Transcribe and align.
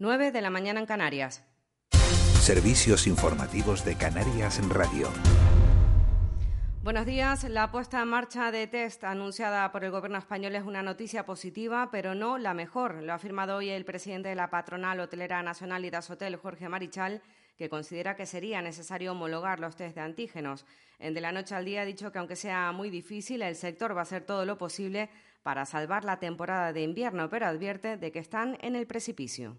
9 0.00 0.30
de 0.30 0.40
la 0.40 0.50
mañana 0.50 0.78
en 0.78 0.86
Canarias. 0.86 1.44
Servicios 2.40 3.08
informativos 3.08 3.84
de 3.84 3.96
Canarias 3.96 4.60
en 4.60 4.70
Radio. 4.70 5.08
Buenos 6.84 7.04
días. 7.04 7.42
La 7.42 7.72
puesta 7.72 8.00
en 8.00 8.06
marcha 8.06 8.52
de 8.52 8.68
test 8.68 9.02
anunciada 9.02 9.72
por 9.72 9.82
el 9.82 9.90
Gobierno 9.90 10.18
español 10.18 10.54
es 10.54 10.62
una 10.62 10.84
noticia 10.84 11.26
positiva, 11.26 11.88
pero 11.90 12.14
no 12.14 12.38
la 12.38 12.54
mejor. 12.54 13.02
Lo 13.02 13.10
ha 13.10 13.16
afirmado 13.16 13.56
hoy 13.56 13.70
el 13.70 13.84
presidente 13.84 14.28
de 14.28 14.36
la 14.36 14.50
patronal 14.50 15.00
hotelera 15.00 15.42
nacional 15.42 15.84
y 15.84 15.90
Hotel, 15.90 16.36
Jorge 16.36 16.68
Marichal, 16.68 17.20
que 17.56 17.68
considera 17.68 18.14
que 18.14 18.24
sería 18.24 18.62
necesario 18.62 19.10
homologar 19.10 19.58
los 19.58 19.74
test 19.74 19.96
de 19.96 20.02
antígenos. 20.02 20.64
En 21.00 21.12
De 21.12 21.20
la 21.20 21.32
noche 21.32 21.56
al 21.56 21.64
día 21.64 21.82
ha 21.82 21.84
dicho 21.84 22.12
que 22.12 22.20
aunque 22.20 22.36
sea 22.36 22.70
muy 22.70 22.88
difícil, 22.88 23.42
el 23.42 23.56
sector 23.56 23.96
va 23.96 24.00
a 24.00 24.02
hacer 24.02 24.22
todo 24.22 24.44
lo 24.44 24.58
posible 24.58 25.10
para 25.42 25.66
salvar 25.66 26.04
la 26.04 26.20
temporada 26.20 26.72
de 26.72 26.82
invierno, 26.82 27.28
pero 27.28 27.46
advierte 27.46 27.96
de 27.96 28.12
que 28.12 28.20
están 28.20 28.58
en 28.60 28.76
el 28.76 28.86
precipicio 28.86 29.56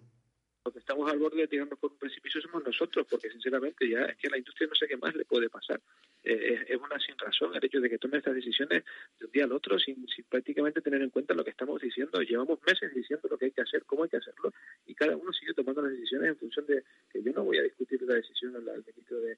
que 0.72 0.80
estamos 0.80 1.10
al 1.12 1.20
borde 1.20 1.38
de 1.38 1.48
tirarnos 1.48 1.80
por 1.80 1.92
un 1.92 1.98
precipicio 1.98 2.42
somos 2.42 2.64
nosotros, 2.64 3.06
porque 3.10 3.30
sinceramente 3.30 3.88
ya 3.90 4.06
es 4.06 4.18
que 4.18 4.30
la 4.30 4.38
industria 4.38 4.68
no 4.68 4.76
sé 4.76 4.88
qué 4.88 4.98
más 4.98 5.16
le 5.16 5.26
puede 5.26 5.50
pasar. 5.50 5.80
Eh, 6.24 6.66
es, 6.68 6.78
una 6.78 7.00
sin 7.00 7.18
razón 7.18 7.56
el 7.56 7.64
hecho 7.64 7.80
de 7.80 7.90
que 7.90 7.98
tome 7.98 8.18
estas 8.18 8.36
decisiones 8.36 8.84
de 9.20 9.26
un 9.26 9.32
día 9.32 9.46
al 9.46 9.52
otro 9.52 9.80
sin, 9.80 10.06
prácticamente 10.28 10.82
tener 10.82 11.02
en 11.02 11.10
cuenta 11.10 11.34
lo 11.34 11.44
que 11.44 11.52
estamos 11.52 11.82
diciendo. 11.82 12.22
Llevamos 12.22 12.60
meses 12.66 12.94
diciendo 12.94 13.28
lo 13.30 13.38
que 13.38 13.46
hay 13.46 13.52
que 13.52 13.62
hacer, 13.62 13.84
cómo 13.86 14.04
hay 14.04 14.10
que 14.10 14.18
hacerlo, 14.18 14.54
y 14.86 14.96
cada 14.96 15.16
uno 15.16 15.32
sigue 15.34 15.54
tomando 15.54 15.82
las 15.82 15.92
decisiones 15.92 16.30
en 16.30 16.38
función 16.38 16.66
de 16.66 16.84
que 17.12 17.22
yo 17.24 17.32
no 17.32 17.44
voy 17.44 17.58
a 17.58 17.64
discutir 17.64 18.02
la 18.04 18.16
decisión 18.16 18.56
al, 18.56 18.84
ministro 18.86 19.22
de, 19.22 19.38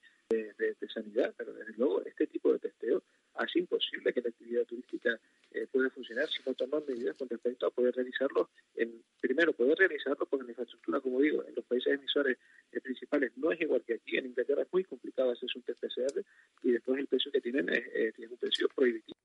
Sanidad, 0.94 1.34
pero 1.38 1.54
desde 1.54 1.74
luego 1.78 2.04
este 2.04 2.28
tipo 2.28 2.52
de 2.52 2.60
testeo 2.60 3.02
hace 3.36 3.60
imposible 3.60 4.14
que 4.14 4.22
la 4.22 4.30
actividad 4.30 4.66
turística 4.66 5.20
eh, 5.52 5.68
pueda 5.72 5.90
funcionar 5.90 6.28
si 6.30 6.42
no 6.46 6.54
toman 6.54 6.84
medidas 6.88 7.18
con 7.18 7.30
respecto 7.30 7.68
a 7.68 7.72
poder 7.72 7.96
realizarlo. 7.96 8.50
En, 8.76 9.04
primero, 9.20 9.54
poder 9.54 9.78
realizarlo 9.78 10.26
porque 10.26 10.46
la 10.46 10.52
infraestructura, 10.52 11.00
como 11.00 11.20
digo, 11.20 11.44
en 11.46 11.56
los 11.56 11.66
países 11.66 11.94
emisores 11.94 12.38
eh, 12.72 12.82
principales 12.82 13.32
no 13.38 13.52
es 13.52 13.62
igual 13.62 13.84
que 13.86 13.96
aquí. 13.96 14.18
En 14.18 14.28
Inglaterra 14.28 14.64
es 14.64 14.74
muy 14.74 14.84
complicado 14.84 15.32
hacer 15.32 15.50
un 15.56 15.62
test 15.64 15.82
PCR 15.82 16.24
y 16.64 16.72
después 16.72 17.00
el 17.00 17.08
precio 17.08 17.32
que 17.32 17.42
tienen 17.42 17.70
es, 17.70 18.14
un 18.18 18.38
precio 18.38 18.68
prohibitivo. 18.76 19.18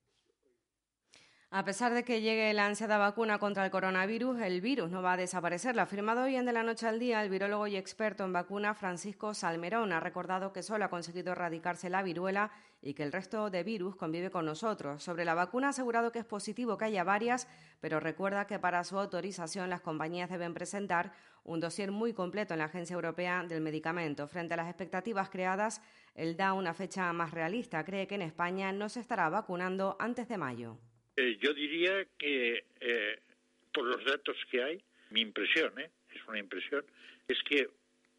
A 1.51 1.65
pesar 1.65 1.95
de 1.95 2.03
que 2.03 2.21
llegue 2.21 2.53
la 2.55 2.67
ansiada 2.67 2.99
vacuna 2.99 3.39
contra 3.39 3.65
el 3.65 3.71
coronavirus, 3.71 4.41
el 4.41 4.61
virus 4.61 4.91
no 4.91 5.01
va 5.01 5.13
a 5.13 5.17
desaparecer. 5.17 5.77
Lo 5.77 5.81
ha 5.81 5.85
afirmado 5.85 6.25
hoy 6.25 6.35
en 6.35 6.45
De 6.45 6.53
la 6.53 6.65
Noche 6.65 6.89
al 6.89 6.99
Día 6.99 7.23
el 7.23 7.31
virólogo 7.31 7.69
y 7.69 7.77
experto 7.77 8.25
en 8.25 8.33
vacuna 8.33 8.75
Francisco 8.75 9.33
Salmerón. 9.33 9.93
Ha 9.93 10.01
recordado 10.01 10.53
que 10.53 10.65
solo 10.65 10.85
ha 10.85 10.91
conseguido 10.91 11.33
erradicarse 11.33 11.89
la 11.89 12.03
viruela 12.03 12.51
y 12.83 12.95
que 12.95 13.05
el 13.05 13.13
resto 13.13 13.49
de 13.49 13.63
virus 13.63 13.95
convive 13.95 14.31
con 14.31 14.45
nosotros. 14.45 15.05
Sobre 15.05 15.25
la 15.25 15.35
vacuna 15.35 15.69
ha 15.69 15.71
asegurado 15.71 16.11
que 16.11 16.19
es 16.19 16.25
positivo 16.25 16.77
que 16.77 16.87
haya 16.87 17.05
varias, 17.05 17.47
pero 17.81 18.01
recuerda 18.01 18.49
que 18.49 18.59
para 18.59 18.83
su 18.83 18.99
autorización 18.99 19.71
las 19.71 19.83
compañías 19.83 20.29
deben 20.29 20.53
presentar 20.53 21.13
un 21.45 21.61
dossier 21.61 21.93
muy 21.93 22.13
completo 22.13 22.55
en 22.55 22.59
la 22.59 22.67
Agencia 22.67 22.95
Europea 22.95 23.45
del 23.45 23.61
Medicamento. 23.61 24.27
Frente 24.27 24.55
a 24.55 24.57
las 24.57 24.69
expectativas 24.69 25.31
creadas, 25.31 25.81
él 26.17 26.37
da 26.37 26.55
una 26.55 26.75
fecha 26.75 27.13
más 27.13 27.31
realista. 27.31 27.85
Cree 27.85 28.09
que 28.09 28.17
en 28.17 28.23
España 28.23 28.73
no 28.73 28.89
se 28.89 28.99
estará 28.99 29.29
vacunando 29.29 29.97
antes 30.01 30.29
de 30.29 30.39
mayo. 30.39 30.77
Eh, 31.17 31.39
yo 31.41 31.55
diría 31.55 32.07
que 32.19 32.65
eh, 32.81 33.19
por 33.73 33.87
los 33.87 34.05
datos 34.05 34.37
que 34.51 34.63
hay, 34.63 34.83
mi 35.11 35.23
impresión, 35.23 35.79
¿eh? 35.79 35.91
es 36.15 36.21
una 36.29 36.39
impresión, 36.39 36.85
es 37.27 37.43
que 37.43 37.69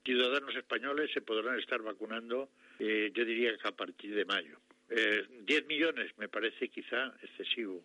ciudadanos 0.04 0.56
españoles 0.56 1.12
se 1.14 1.22
podrán 1.22 1.60
estar 1.60 1.82
vacunando, 1.82 2.50
yo 2.80 3.26
diría 3.26 3.58
que 3.58 3.68
a 3.68 3.76
partir 3.76 4.14
de 4.16 4.24
mayo. 4.24 4.60
Diez 5.42 5.66
millones 5.66 6.12
me 6.18 6.30
parece 6.30 6.70
quizá 6.70 7.14
excesivo. 7.24 7.84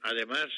además, 0.00 0.48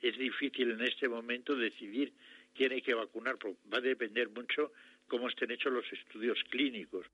es 0.00 0.18
difícil 0.18 0.72
en 0.72 0.80
este 0.80 1.08
momento 1.08 1.54
decidir 1.54 2.12
quién 2.54 2.72
hay 2.72 2.82
que 2.82 2.94
vacunar, 2.94 3.36
porque 3.38 3.58
va 3.72 3.78
a 3.78 3.82
depender 3.82 4.30
mucho 4.30 4.72
cómo 5.06 5.28
estén 5.28 5.52
hechos 5.52 5.72
los 5.72 5.92
estudios 5.92 6.42
clínicos. 6.50 7.06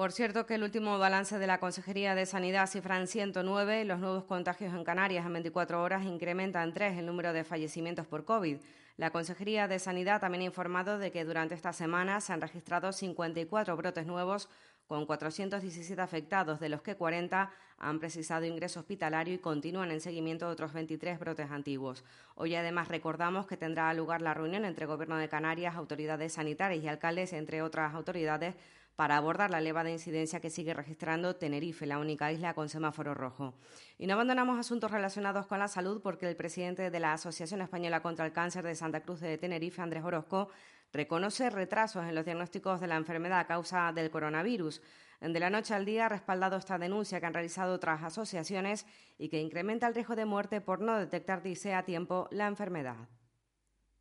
Por 0.00 0.12
cierto, 0.12 0.46
que 0.46 0.54
el 0.54 0.62
último 0.62 0.98
balance 0.98 1.38
de 1.38 1.46
la 1.46 1.60
Consejería 1.60 2.14
de 2.14 2.24
Sanidad 2.24 2.70
cifra 2.70 3.06
109 3.06 3.84
los 3.84 3.98
nuevos 3.98 4.24
contagios 4.24 4.72
en 4.72 4.82
Canarias 4.82 5.26
en 5.26 5.34
24 5.34 5.82
horas 5.82 6.06
incrementan 6.06 6.68
en 6.68 6.72
3 6.72 6.98
el 7.00 7.04
número 7.04 7.34
de 7.34 7.44
fallecimientos 7.44 8.06
por 8.06 8.24
COVID. 8.24 8.56
La 8.96 9.10
Consejería 9.10 9.68
de 9.68 9.78
Sanidad 9.78 10.18
también 10.18 10.40
ha 10.40 10.46
informado 10.46 10.98
de 10.98 11.12
que 11.12 11.26
durante 11.26 11.54
esta 11.54 11.74
semana 11.74 12.22
se 12.22 12.32
han 12.32 12.40
registrado 12.40 12.94
54 12.94 13.76
brotes 13.76 14.06
nuevos 14.06 14.48
con 14.86 15.04
417 15.04 16.00
afectados, 16.00 16.60
de 16.60 16.70
los 16.70 16.80
que 16.80 16.96
40 16.96 17.50
han 17.78 18.00
precisado 18.00 18.46
ingreso 18.46 18.80
hospitalario 18.80 19.34
y 19.34 19.38
continúan 19.38 19.90
en 19.90 20.00
seguimiento 20.00 20.48
otros 20.48 20.72
23 20.72 21.18
brotes 21.18 21.50
antiguos. 21.50 22.04
Hoy 22.36 22.54
además 22.54 22.88
recordamos 22.88 23.46
que 23.46 23.58
tendrá 23.58 23.92
lugar 23.92 24.22
la 24.22 24.32
reunión 24.32 24.64
entre 24.64 24.86
Gobierno 24.86 25.18
de 25.18 25.28
Canarias, 25.28 25.76
autoridades 25.76 26.32
sanitarias 26.32 26.82
y 26.82 26.88
alcaldes, 26.88 27.34
entre 27.34 27.60
otras 27.60 27.94
autoridades, 27.94 28.54
para 29.00 29.16
abordar 29.16 29.50
la 29.50 29.60
elevada 29.60 29.90
incidencia 29.90 30.40
que 30.40 30.50
sigue 30.50 30.74
registrando 30.74 31.34
Tenerife, 31.34 31.86
la 31.86 31.98
única 31.98 32.30
isla 32.32 32.52
con 32.52 32.68
semáforo 32.68 33.14
rojo. 33.14 33.54
Y 33.96 34.06
no 34.06 34.12
abandonamos 34.12 34.58
asuntos 34.58 34.90
relacionados 34.90 35.46
con 35.46 35.58
la 35.58 35.68
salud 35.68 36.02
porque 36.02 36.28
el 36.28 36.36
presidente 36.36 36.90
de 36.90 37.00
la 37.00 37.14
Asociación 37.14 37.62
Española 37.62 38.02
contra 38.02 38.26
el 38.26 38.34
Cáncer 38.34 38.62
de 38.62 38.74
Santa 38.74 39.00
Cruz 39.00 39.20
de 39.20 39.38
Tenerife, 39.38 39.80
Andrés 39.80 40.04
Orozco, 40.04 40.50
reconoce 40.92 41.48
retrasos 41.48 42.04
en 42.04 42.14
los 42.14 42.26
diagnósticos 42.26 42.78
de 42.78 42.88
la 42.88 42.96
enfermedad 42.96 43.40
a 43.40 43.46
causa 43.46 43.90
del 43.94 44.10
coronavirus. 44.10 44.82
De 45.22 45.40
la 45.40 45.48
noche 45.48 45.72
al 45.72 45.86
día 45.86 46.04
ha 46.04 46.10
respaldado 46.10 46.58
esta 46.58 46.76
denuncia 46.76 47.20
que 47.20 47.26
han 47.26 47.32
realizado 47.32 47.72
otras 47.72 48.02
asociaciones 48.02 48.84
y 49.16 49.30
que 49.30 49.40
incrementa 49.40 49.86
el 49.88 49.94
riesgo 49.94 50.14
de 50.14 50.26
muerte 50.26 50.60
por 50.60 50.82
no 50.82 50.98
detectar, 50.98 51.42
dice, 51.42 51.72
a 51.72 51.86
tiempo 51.86 52.28
la 52.32 52.48
enfermedad. 52.48 53.08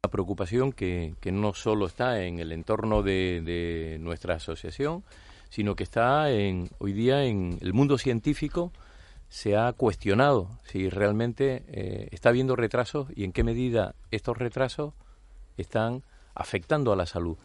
La 0.02 0.10
preocupación 0.10 0.72
que, 0.72 1.14
no 1.26 1.54
solo 1.54 1.86
está 1.86 2.22
en 2.22 2.40
el 2.40 2.54
entorno 2.54 3.04
de, 3.04 3.98
nuestra 4.00 4.36
asociación, 4.36 5.04
sino 5.50 5.76
que 5.76 5.84
está 5.84 6.32
en, 6.32 6.70
hoy 6.78 6.94
día 6.94 7.26
en 7.26 7.58
el 7.60 7.74
mundo 7.74 7.98
científico, 7.98 8.72
se 9.28 9.58
ha 9.58 9.74
cuestionado 9.74 10.48
si 10.64 10.90
realmente 10.90 11.64
eh, 11.68 12.08
está 12.12 12.30
habiendo 12.30 12.56
retrasos 12.56 13.10
y 13.14 13.26
en 13.26 13.34
qué 13.34 13.44
medida 13.44 13.94
estos 14.10 14.38
retrasos 14.38 14.94
están 15.58 16.04
afectando 16.34 16.94
a 16.94 16.96
la 16.96 17.06
salud. 17.06 17.38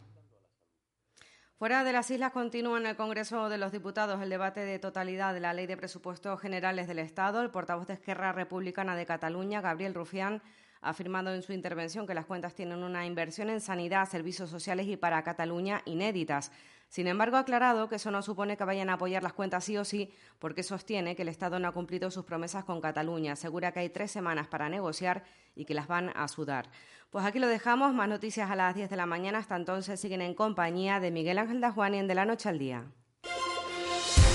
Fuera 1.58 1.82
de 1.82 1.92
las 1.92 2.08
islas 2.12 2.30
continúa 2.30 2.78
en 2.78 2.86
el 2.86 2.94
Congreso 2.94 3.48
de 3.48 3.58
los 3.58 3.72
Diputados 3.72 4.22
el 4.22 4.30
debate 4.30 4.60
de 4.60 4.78
totalidad 4.78 5.34
de 5.34 5.40
la 5.40 5.54
Ley 5.54 5.66
de 5.66 5.76
Presupuestos 5.76 6.40
Generales 6.40 6.86
del 6.86 7.00
Estado. 7.00 7.42
El 7.42 7.50
portavoz 7.50 7.88
de 7.88 7.94
Esquerra 7.94 8.30
Republicana 8.30 8.94
de 8.94 9.06
Cataluña, 9.06 9.60
Gabriel 9.60 9.94
Rufián, 9.94 10.40
ha 10.84 10.90
afirmado 10.90 11.34
en 11.34 11.42
su 11.42 11.52
intervención 11.52 12.06
que 12.06 12.14
las 12.14 12.26
cuentas 12.26 12.54
tienen 12.54 12.82
una 12.82 13.06
inversión 13.06 13.50
en 13.50 13.60
sanidad, 13.60 14.08
servicios 14.08 14.50
sociales 14.50 14.86
y 14.86 14.96
para 14.96 15.22
Cataluña 15.24 15.82
inéditas. 15.86 16.52
Sin 16.88 17.08
embargo, 17.08 17.36
ha 17.36 17.40
aclarado 17.40 17.88
que 17.88 17.96
eso 17.96 18.10
no 18.10 18.22
supone 18.22 18.56
que 18.56 18.64
vayan 18.64 18.90
a 18.90 18.94
apoyar 18.94 19.22
las 19.22 19.32
cuentas 19.32 19.64
sí 19.64 19.76
o 19.76 19.84
sí, 19.84 20.12
porque 20.38 20.62
sostiene 20.62 21.16
que 21.16 21.22
el 21.22 21.28
Estado 21.28 21.58
no 21.58 21.66
ha 21.66 21.72
cumplido 21.72 22.10
sus 22.10 22.24
promesas 22.24 22.64
con 22.64 22.80
Cataluña. 22.80 23.32
Asegura 23.32 23.72
que 23.72 23.80
hay 23.80 23.88
tres 23.88 24.12
semanas 24.12 24.46
para 24.46 24.68
negociar 24.68 25.24
y 25.56 25.64
que 25.64 25.74
las 25.74 25.88
van 25.88 26.12
a 26.14 26.28
sudar. 26.28 26.68
Pues 27.10 27.24
aquí 27.24 27.38
lo 27.38 27.48
dejamos. 27.48 27.94
Más 27.94 28.08
noticias 28.08 28.50
a 28.50 28.56
las 28.56 28.74
10 28.74 28.90
de 28.90 28.96
la 28.96 29.06
mañana. 29.06 29.38
Hasta 29.38 29.56
entonces 29.56 29.98
siguen 29.98 30.20
en 30.20 30.34
compañía 30.34 31.00
de 31.00 31.10
Miguel 31.10 31.38
Ángel 31.38 31.60
Dajuani 31.60 31.98
en 31.98 32.08
De 32.08 32.14
la 32.14 32.26
Noche 32.26 32.48
al 32.48 32.58
Día. 32.58 32.84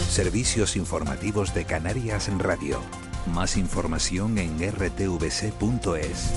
Servicios 0.09 0.75
informativos 0.75 1.53
de 1.53 1.65
Canarias 1.65 2.27
en 2.27 2.39
Radio. 2.39 2.81
Más 3.27 3.57
información 3.57 4.37
en 4.37 4.57
rtvc.es. 4.59 6.33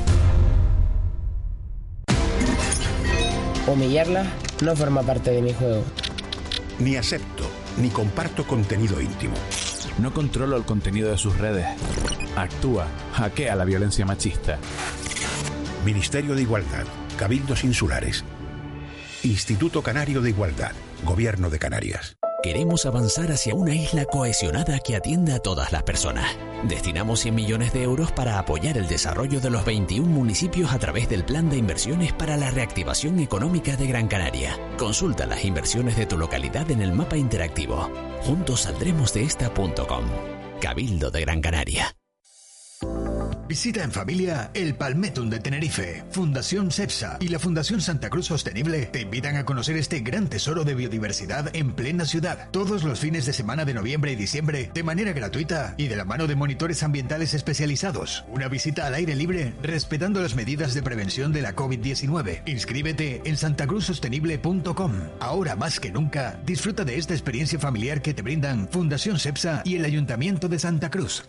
Humillarla 3.66 4.26
no 4.62 4.76
forma 4.76 5.02
parte 5.02 5.30
de 5.30 5.42
mi 5.42 5.52
juego. 5.52 5.84
Ni 6.78 6.96
acepto, 6.96 7.48
ni 7.78 7.90
comparto 7.90 8.46
contenido 8.46 9.00
íntimo. 9.00 9.34
No 9.98 10.12
controlo 10.12 10.56
el 10.56 10.64
contenido 10.64 11.10
de 11.10 11.18
sus 11.18 11.38
redes. 11.38 11.66
Actúa, 12.36 12.86
hackea 13.12 13.54
la 13.56 13.64
violencia 13.64 14.04
machista. 14.04 14.58
Ministerio 15.84 16.34
de 16.34 16.42
Igualdad, 16.42 16.84
Cabildos 17.16 17.64
Insulares. 17.64 18.24
Instituto 19.22 19.82
Canario 19.82 20.20
de 20.20 20.30
Igualdad, 20.30 20.72
Gobierno 21.04 21.50
de 21.50 21.58
Canarias. 21.58 22.16
Queremos 22.42 22.86
avanzar 22.86 23.30
hacia 23.30 23.54
una 23.54 23.72
isla 23.72 24.04
cohesionada 24.04 24.80
que 24.80 24.96
atienda 24.96 25.36
a 25.36 25.38
todas 25.38 25.70
las 25.70 25.84
personas. 25.84 26.36
Destinamos 26.64 27.20
100 27.20 27.34
millones 27.36 27.72
de 27.72 27.84
euros 27.84 28.10
para 28.10 28.40
apoyar 28.40 28.76
el 28.76 28.88
desarrollo 28.88 29.40
de 29.40 29.50
los 29.50 29.64
21 29.64 30.08
municipios 30.08 30.72
a 30.72 30.78
través 30.80 31.08
del 31.08 31.24
Plan 31.24 31.48
de 31.48 31.56
Inversiones 31.56 32.12
para 32.12 32.36
la 32.36 32.50
Reactivación 32.50 33.20
Económica 33.20 33.76
de 33.76 33.86
Gran 33.86 34.08
Canaria. 34.08 34.58
Consulta 34.76 35.24
las 35.24 35.44
inversiones 35.44 35.96
de 35.96 36.06
tu 36.06 36.18
localidad 36.18 36.68
en 36.72 36.82
el 36.82 36.92
mapa 36.92 37.16
interactivo. 37.16 37.88
Juntos 38.22 38.62
saldremos 38.62 39.14
de 39.14 39.22
esta.com. 39.22 40.04
Cabildo 40.60 41.12
de 41.12 41.20
Gran 41.20 41.40
Canaria. 41.40 41.94
Visita 43.52 43.84
en 43.84 43.92
familia 43.92 44.50
el 44.54 44.74
Palmetum 44.76 45.28
de 45.28 45.38
Tenerife. 45.38 46.04
Fundación 46.10 46.70
CEPSA 46.70 47.18
y 47.20 47.28
la 47.28 47.38
Fundación 47.38 47.82
Santa 47.82 48.08
Cruz 48.08 48.28
Sostenible 48.28 48.86
te 48.86 49.02
invitan 49.02 49.36
a 49.36 49.44
conocer 49.44 49.76
este 49.76 50.00
gran 50.00 50.28
tesoro 50.28 50.64
de 50.64 50.74
biodiversidad 50.74 51.54
en 51.54 51.74
plena 51.74 52.06
ciudad. 52.06 52.48
Todos 52.50 52.82
los 52.82 52.98
fines 52.98 53.26
de 53.26 53.34
semana 53.34 53.66
de 53.66 53.74
noviembre 53.74 54.10
y 54.10 54.16
diciembre, 54.16 54.70
de 54.72 54.82
manera 54.82 55.12
gratuita 55.12 55.74
y 55.76 55.88
de 55.88 55.96
la 55.96 56.06
mano 56.06 56.26
de 56.26 56.34
monitores 56.34 56.82
ambientales 56.82 57.34
especializados. 57.34 58.24
Una 58.28 58.48
visita 58.48 58.86
al 58.86 58.94
aire 58.94 59.14
libre 59.14 59.52
respetando 59.62 60.22
las 60.22 60.34
medidas 60.34 60.72
de 60.72 60.82
prevención 60.82 61.30
de 61.30 61.42
la 61.42 61.54
COVID-19. 61.54 62.48
Inscríbete 62.48 63.20
en 63.26 63.36
santacruzsostenible.com. 63.36 64.92
Ahora 65.20 65.56
más 65.56 65.78
que 65.78 65.92
nunca, 65.92 66.40
disfruta 66.46 66.86
de 66.86 66.96
esta 66.96 67.12
experiencia 67.12 67.58
familiar 67.58 68.00
que 68.00 68.14
te 68.14 68.22
brindan 68.22 68.66
Fundación 68.70 69.18
CEPSA 69.18 69.60
y 69.66 69.76
el 69.76 69.84
Ayuntamiento 69.84 70.48
de 70.48 70.58
Santa 70.58 70.90
Cruz. 70.90 71.24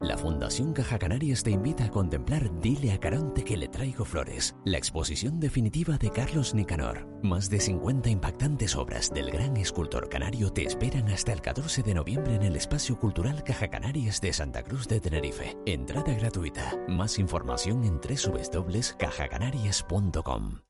La 0.00 0.18
Fundación 0.18 0.72
Caja 0.72 0.98
Canarias 0.98 1.44
te 1.44 1.50
invita 1.50 1.84
a 1.84 1.90
contemplar 1.90 2.50
Dile 2.60 2.92
a 2.92 2.98
Caronte 2.98 3.44
que 3.44 3.56
le 3.56 3.68
traigo 3.68 4.04
flores, 4.04 4.56
la 4.64 4.76
exposición 4.76 5.38
definitiva 5.40 5.96
de 5.96 6.10
Carlos 6.10 6.52
Nicanor. 6.52 7.06
Más 7.22 7.48
de 7.48 7.60
50 7.60 8.10
impactantes 8.10 8.74
obras 8.76 9.14
del 9.14 9.30
gran 9.30 9.56
escultor 9.56 10.08
canario 10.08 10.52
te 10.52 10.64
esperan 10.64 11.08
hasta 11.08 11.32
el 11.32 11.40
14 11.40 11.82
de 11.82 11.94
noviembre 11.94 12.34
en 12.34 12.42
el 12.42 12.56
Espacio 12.56 12.98
Cultural 12.98 13.44
Caja 13.44 13.68
Canarias 13.68 14.20
de 14.20 14.32
Santa 14.32 14.64
Cruz 14.64 14.88
de 14.88 14.98
Tenerife. 15.00 15.56
Entrada 15.64 16.12
gratuita. 16.12 16.76
Más 16.88 17.16
información 17.18 17.84
en 17.84 18.00
www.cajacanarias.com. 18.00 20.60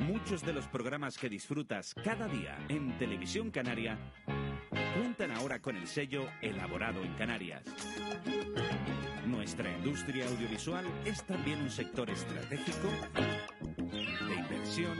Muchos 0.00 0.44
de 0.44 0.52
los 0.52 0.66
programas 0.66 1.16
que 1.18 1.28
disfrutas 1.28 1.94
cada 2.02 2.26
día 2.26 2.58
en 2.68 2.98
Televisión 2.98 3.52
Canaria 3.52 3.96
cuentan 4.98 5.30
ahora 5.30 5.60
con 5.60 5.76
el 5.76 5.86
sello 5.86 6.28
Elaborado 6.42 7.04
en 7.04 7.14
Canarias. 7.14 7.62
Nuestra 9.26 9.70
industria 9.70 10.26
audiovisual 10.26 10.84
es 11.04 11.22
también 11.24 11.62
un 11.62 11.70
sector 11.70 12.10
estratégico 12.10 12.88
de 13.76 14.34
inversión 14.34 14.98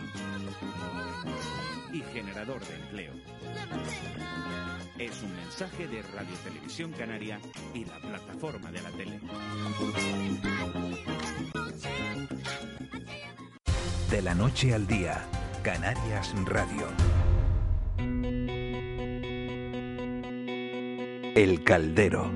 y 1.93 2.01
generador 2.13 2.65
de 2.65 2.77
empleo. 2.77 3.13
Es 4.99 5.21
un 5.23 5.35
mensaje 5.35 5.89
de 5.89 6.03
Radio 6.03 6.35
Televisión 6.45 6.93
Canaria 6.93 7.41
y 7.75 7.85
la 7.85 7.99
plataforma 7.99 8.71
de 8.71 8.83
la 8.83 8.91
tele. 8.91 9.21
De 14.11 14.23
la 14.23 14.35
noche 14.35 14.75
al 14.75 14.87
día, 14.87 15.25
Canarias 15.65 16.33
Radio. 16.45 17.18
El 21.39 21.63
Caldero. 21.63 22.33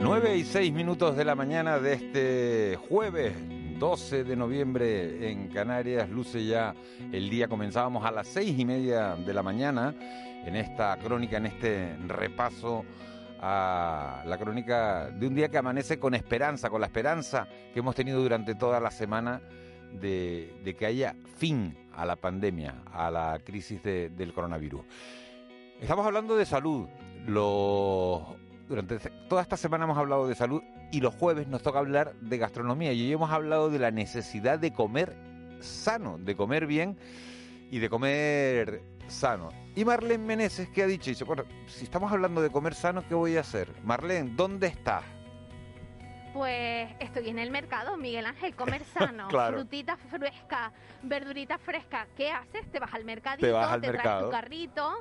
9 0.00 0.36
y 0.38 0.44
6 0.44 0.72
minutos 0.72 1.14
de 1.14 1.26
la 1.26 1.34
mañana 1.34 1.78
de 1.78 1.92
este 1.92 2.78
jueves 2.88 3.34
12 3.78 4.24
de 4.24 4.36
noviembre 4.36 5.30
en 5.30 5.48
Canarias. 5.48 6.08
Luce 6.08 6.46
ya 6.46 6.74
el 7.12 7.28
día. 7.28 7.48
Comenzábamos 7.48 8.02
a 8.06 8.10
las 8.10 8.28
seis 8.28 8.58
y 8.58 8.64
media 8.64 9.14
de 9.14 9.34
la 9.34 9.42
mañana 9.42 9.94
en 10.46 10.56
esta 10.56 10.96
crónica, 10.96 11.36
en 11.36 11.44
este 11.44 11.98
repaso 12.06 12.86
a 13.42 14.22
la 14.24 14.38
crónica 14.38 15.10
de 15.10 15.26
un 15.26 15.34
día 15.34 15.50
que 15.50 15.58
amanece 15.58 15.98
con 15.98 16.14
esperanza, 16.14 16.70
con 16.70 16.80
la 16.80 16.86
esperanza 16.86 17.46
que 17.74 17.80
hemos 17.80 17.94
tenido 17.94 18.22
durante 18.22 18.54
toda 18.54 18.80
la 18.80 18.90
semana 18.90 19.42
de, 20.00 20.74
que 20.78 20.86
haya 20.86 21.14
fin 21.36 21.76
a 21.94 22.04
la 22.06 22.16
pandemia, 22.16 22.82
a 22.92 23.10
la 23.10 23.40
crisis 23.44 23.82
de- 23.82 24.10
del 24.10 24.32
coronavirus. 24.32 24.82
Estamos 25.80 26.06
hablando 26.06 26.36
de 26.36 26.44
salud. 26.46 26.86
Los, 27.26 28.22
durante 28.68 28.98
toda 29.28 29.42
esta 29.42 29.56
semana 29.56 29.84
hemos 29.84 29.98
hablado 29.98 30.26
de 30.28 30.34
salud 30.34 30.62
y 30.92 31.00
los 31.00 31.14
jueves 31.14 31.48
nos 31.48 31.62
toca 31.62 31.78
hablar 31.78 32.14
de 32.20 32.38
gastronomía. 32.38 32.92
Y 32.92 33.02
hoy 33.02 33.12
hemos 33.12 33.30
hablado 33.30 33.70
de 33.70 33.78
la 33.78 33.90
necesidad 33.90 34.58
de 34.58 34.72
comer 34.72 35.14
sano, 35.60 36.18
de 36.18 36.34
comer 36.36 36.66
bien 36.66 36.96
y 37.70 37.78
de 37.78 37.88
comer 37.90 38.82
sano. 39.08 39.50
Y 39.76 39.84
Marlene 39.84 40.24
Meneses, 40.24 40.68
¿qué 40.70 40.82
ha 40.82 40.86
dicho? 40.86 41.10
Dice, 41.10 41.24
bueno, 41.24 41.44
si 41.66 41.84
estamos 41.84 42.10
hablando 42.10 42.40
de 42.42 42.50
comer 42.50 42.74
sano, 42.74 43.06
¿qué 43.06 43.14
voy 43.14 43.36
a 43.36 43.40
hacer? 43.40 43.68
Marlene, 43.84 44.32
¿dónde 44.36 44.66
estás? 44.66 45.04
Pues 46.32 46.88
estoy 47.00 47.28
en 47.28 47.38
el 47.40 47.50
mercado, 47.50 47.96
Miguel 47.96 48.24
Ángel, 48.26 48.54
comer 48.54 48.84
sano, 48.84 49.26
Claro. 49.30 49.56
frutita 49.58 49.96
fresca, 49.96 50.72
verdurita 51.02 51.58
fresca. 51.58 52.06
¿Qué 52.16 52.30
haces? 52.30 52.70
Te 52.70 52.78
vas 52.78 52.94
al 52.94 53.04
mercadito, 53.04 53.46
Te 53.46 53.52
vas 53.52 53.72
al 53.72 53.80
traes 53.80 53.94
mercado. 53.94 54.26
tu 54.26 54.30
carrito, 54.30 54.92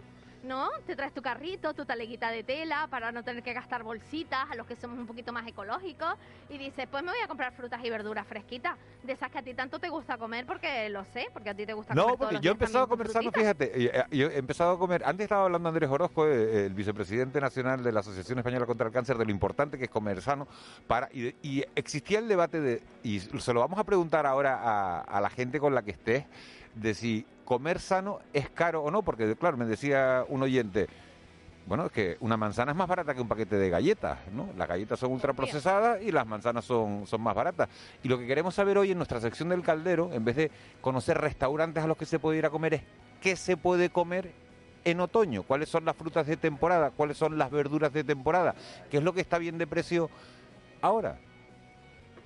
¿no? 0.43 0.69
Te 0.85 0.95
traes 0.95 1.13
tu 1.13 1.21
carrito, 1.21 1.73
tu 1.73 1.85
taleguita 1.85 2.31
de 2.31 2.43
tela 2.43 2.87
para 2.89 3.11
no 3.11 3.23
tener 3.23 3.43
que 3.43 3.53
gastar 3.53 3.83
bolsitas 3.83 4.49
a 4.49 4.55
los 4.55 4.65
que 4.65 4.75
somos 4.75 4.97
un 4.97 5.05
poquito 5.05 5.33
más 5.33 5.45
ecológicos 5.47 6.15
y 6.49 6.57
dices, 6.57 6.87
pues 6.89 7.03
me 7.03 7.11
voy 7.11 7.19
a 7.21 7.27
comprar 7.27 7.51
frutas 7.53 7.83
y 7.83 7.89
verduras 7.89 8.25
fresquitas, 8.25 8.77
de 9.03 9.13
esas 9.13 9.29
que 9.31 9.37
a 9.39 9.43
ti 9.43 9.53
tanto 9.53 9.79
te 9.79 9.89
gusta 9.89 10.17
comer 10.17 10.45
porque 10.45 10.89
lo 10.89 11.03
sé, 11.05 11.27
porque 11.33 11.49
a 11.49 11.53
ti 11.53 11.65
te 11.65 11.73
gusta 11.73 11.93
No, 11.93 12.03
comer 12.03 12.17
todos 12.17 12.29
porque 12.31 12.45
yo 12.45 12.51
he 12.51 12.53
empezado 12.53 12.87
frutita. 12.87 13.31
fíjate, 13.31 13.85
eh, 13.85 14.03
yo 14.11 14.27
he 14.27 14.37
empezado 14.37 14.71
a 14.73 14.79
comer, 14.79 15.03
antes 15.05 15.25
estaba 15.25 15.43
hablando 15.43 15.69
Andrés 15.69 15.89
Orozco, 15.89 16.25
eh, 16.27 16.65
el 16.65 16.73
vicepresidente 16.73 17.41
nacional 17.41 17.83
de 17.83 17.91
la 17.91 17.99
Asociación 17.99 18.37
Española 18.39 18.65
contra 18.65 18.87
el 18.87 18.93
Cáncer, 18.93 19.17
de 19.17 19.25
lo 19.25 19.31
importante 19.31 19.77
que 19.77 19.85
es 19.85 19.89
comer 19.89 20.21
sano, 20.21 20.47
para 20.87 21.09
y, 21.13 21.35
y 21.41 21.63
existía 21.75 22.19
el 22.19 22.27
debate 22.27 22.59
de, 22.61 22.83
y 23.03 23.19
se 23.19 23.53
lo 23.53 23.59
vamos 23.59 23.79
a 23.79 23.83
preguntar 23.83 24.25
ahora 24.25 24.55
a, 24.61 25.01
a 25.01 25.21
la 25.21 25.29
gente 25.29 25.59
con 25.59 25.75
la 25.75 25.81
que 25.83 25.91
estés, 25.91 26.25
de 26.75 26.93
si 26.93 27.25
comer 27.45 27.79
sano 27.79 28.19
es 28.33 28.49
caro 28.49 28.83
o 28.83 28.91
no, 28.91 29.01
porque 29.01 29.35
claro, 29.35 29.57
me 29.57 29.65
decía 29.65 30.23
un 30.27 30.43
oyente, 30.43 30.87
bueno, 31.65 31.85
es 31.85 31.91
que 31.91 32.17
una 32.19 32.37
manzana 32.37 32.71
es 32.71 32.77
más 32.77 32.87
barata 32.87 33.13
que 33.13 33.21
un 33.21 33.27
paquete 33.27 33.55
de 33.57 33.69
galletas, 33.69 34.19
¿no? 34.33 34.49
Las 34.57 34.67
galletas 34.67 34.99
son 34.99 35.11
ultraprocesadas 35.11 36.01
y 36.01 36.11
las 36.11 36.25
manzanas 36.25 36.65
son, 36.65 37.05
son 37.05 37.21
más 37.21 37.35
baratas. 37.35 37.69
Y 38.01 38.07
lo 38.07 38.17
que 38.17 38.25
queremos 38.25 38.55
saber 38.55 38.77
hoy 38.77 38.91
en 38.91 38.97
nuestra 38.97 39.19
sección 39.19 39.49
del 39.49 39.61
caldero, 39.61 40.11
en 40.11 40.25
vez 40.25 40.35
de 40.35 40.51
conocer 40.81 41.19
restaurantes 41.19 41.83
a 41.83 41.87
los 41.87 41.97
que 41.97 42.05
se 42.05 42.17
puede 42.17 42.39
ir 42.39 42.45
a 42.45 42.49
comer, 42.49 42.73
es 42.75 42.81
qué 43.21 43.35
se 43.35 43.55
puede 43.55 43.89
comer 43.91 44.31
en 44.83 44.99
otoño, 44.99 45.43
cuáles 45.43 45.69
son 45.69 45.85
las 45.85 45.95
frutas 45.95 46.25
de 46.25 46.37
temporada, 46.37 46.91
cuáles 46.91 47.17
son 47.17 47.37
las 47.37 47.51
verduras 47.51 47.93
de 47.93 48.03
temporada, 48.03 48.55
qué 48.89 48.97
es 48.97 49.03
lo 49.03 49.13
que 49.13 49.21
está 49.21 49.37
bien 49.37 49.57
de 49.57 49.67
precio 49.67 50.09
ahora. 50.81 51.19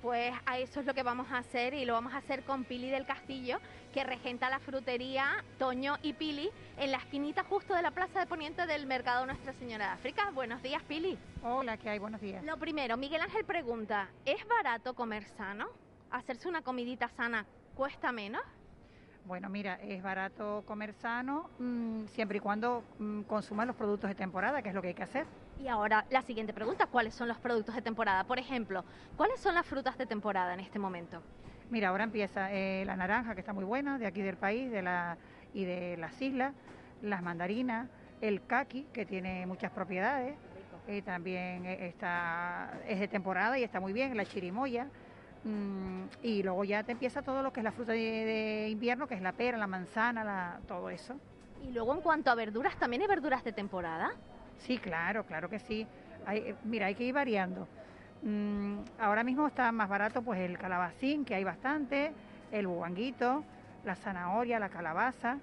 Pues 0.04 0.34
a 0.44 0.58
eso 0.58 0.80
es 0.80 0.86
lo 0.86 0.92
que 0.92 1.02
vamos 1.02 1.28
a 1.32 1.38
hacer 1.38 1.72
y 1.72 1.86
lo 1.86 1.94
vamos 1.94 2.12
a 2.12 2.18
hacer 2.18 2.44
con 2.44 2.64
Pili 2.64 2.90
del 2.90 3.06
Castillo, 3.06 3.58
que 3.94 4.04
regenta 4.04 4.50
la 4.50 4.58
frutería 4.58 5.42
Toño 5.58 5.96
y 6.02 6.12
Pili 6.12 6.50
en 6.76 6.90
la 6.90 6.98
esquinita 6.98 7.42
justo 7.42 7.74
de 7.74 7.80
la 7.80 7.90
Plaza 7.90 8.20
de 8.20 8.26
Poniente 8.26 8.66
del 8.66 8.86
Mercado 8.86 9.24
Nuestra 9.24 9.54
Señora 9.54 9.86
de 9.86 9.92
África. 9.92 10.30
Buenos 10.34 10.62
días, 10.62 10.82
Pili. 10.82 11.16
Hola, 11.42 11.78
¿qué 11.78 11.88
hay? 11.88 11.98
Buenos 11.98 12.20
días. 12.20 12.44
Lo 12.44 12.58
primero, 12.58 12.98
Miguel 12.98 13.22
Ángel 13.22 13.46
pregunta, 13.46 14.10
¿es 14.26 14.46
barato 14.46 14.92
comer 14.92 15.24
sano? 15.38 15.68
¿Hacerse 16.10 16.50
una 16.50 16.60
comidita 16.60 17.08
sana 17.08 17.46
cuesta 17.74 18.12
menos? 18.12 18.42
Bueno, 19.24 19.48
mira, 19.48 19.78
es 19.82 20.02
barato 20.02 20.64
comer 20.66 20.92
sano 20.92 21.48
mm, 21.58 22.04
siempre 22.08 22.38
y 22.38 22.40
cuando 22.40 22.84
mm, 22.98 23.22
consumas 23.22 23.66
los 23.66 23.74
productos 23.74 24.08
de 24.08 24.14
temporada, 24.14 24.60
que 24.60 24.68
es 24.68 24.74
lo 24.74 24.82
que 24.82 24.88
hay 24.88 24.94
que 24.94 25.02
hacer. 25.02 25.26
Y 25.58 25.68
ahora 25.68 26.04
la 26.10 26.20
siguiente 26.20 26.52
pregunta, 26.52 26.86
¿cuáles 26.86 27.14
son 27.14 27.28
los 27.28 27.38
productos 27.38 27.74
de 27.74 27.80
temporada? 27.80 28.24
Por 28.24 28.38
ejemplo, 28.38 28.84
¿cuáles 29.16 29.40
son 29.40 29.54
las 29.54 29.64
frutas 29.64 29.96
de 29.96 30.04
temporada 30.04 30.52
en 30.52 30.60
este 30.60 30.78
momento? 30.78 31.22
Mira, 31.70 31.88
ahora 31.88 32.04
empieza 32.04 32.52
eh, 32.52 32.84
la 32.84 32.96
naranja, 32.96 33.34
que 33.34 33.40
está 33.40 33.54
muy 33.54 33.64
buena, 33.64 33.98
de 33.98 34.06
aquí 34.06 34.20
del 34.20 34.36
país 34.36 34.70
de 34.70 34.82
la, 34.82 35.16
y 35.54 35.64
de 35.64 35.96
las 35.96 36.20
islas, 36.20 36.52
las 37.00 37.22
mandarinas, 37.22 37.88
el 38.20 38.44
caqui, 38.44 38.86
que 38.92 39.06
tiene 39.06 39.46
muchas 39.46 39.70
propiedades, 39.70 40.36
eh, 40.86 41.00
también 41.00 41.64
eh, 41.64 41.86
está, 41.88 42.78
es 42.86 43.00
de 43.00 43.08
temporada 43.08 43.58
y 43.58 43.62
está 43.62 43.80
muy 43.80 43.94
bien, 43.94 44.14
la 44.16 44.26
chirimoya, 44.26 44.88
y 46.22 46.42
luego 46.42 46.64
ya 46.64 46.82
te 46.82 46.92
empieza 46.92 47.22
todo 47.22 47.42
lo 47.42 47.52
que 47.52 47.60
es 47.60 47.64
la 47.64 47.72
fruta 47.72 47.92
de, 47.92 47.98
de 47.98 48.68
invierno, 48.70 49.06
que 49.06 49.14
es 49.14 49.20
la 49.20 49.32
pera, 49.32 49.58
la 49.58 49.66
manzana, 49.66 50.24
la, 50.24 50.60
todo 50.66 50.88
eso. 50.88 51.16
Y 51.62 51.70
luego 51.72 51.94
en 51.94 52.00
cuanto 52.00 52.30
a 52.30 52.34
verduras, 52.34 52.76
¿también 52.78 53.02
hay 53.02 53.08
verduras 53.08 53.44
de 53.44 53.52
temporada? 53.52 54.10
Sí, 54.58 54.78
claro, 54.78 55.24
claro 55.24 55.48
que 55.48 55.58
sí. 55.58 55.86
Hay- 56.26 56.38
eh, 56.38 56.54
mira, 56.64 56.86
hay 56.86 56.94
que 56.94 57.04
ir 57.04 57.14
variando. 57.14 57.68
Mm, 58.22 58.78
ahora 58.98 59.22
mismo 59.22 59.46
está 59.46 59.70
más 59.70 59.88
barato 59.88 60.22
pues 60.22 60.40
el 60.40 60.56
calabacín, 60.56 61.24
que 61.24 61.34
hay 61.34 61.44
bastante, 61.44 62.12
el 62.50 62.66
bubanguito, 62.66 63.44
la 63.84 63.96
zanahoria, 63.96 64.58
la 64.58 64.70
calabaza. 64.70 65.38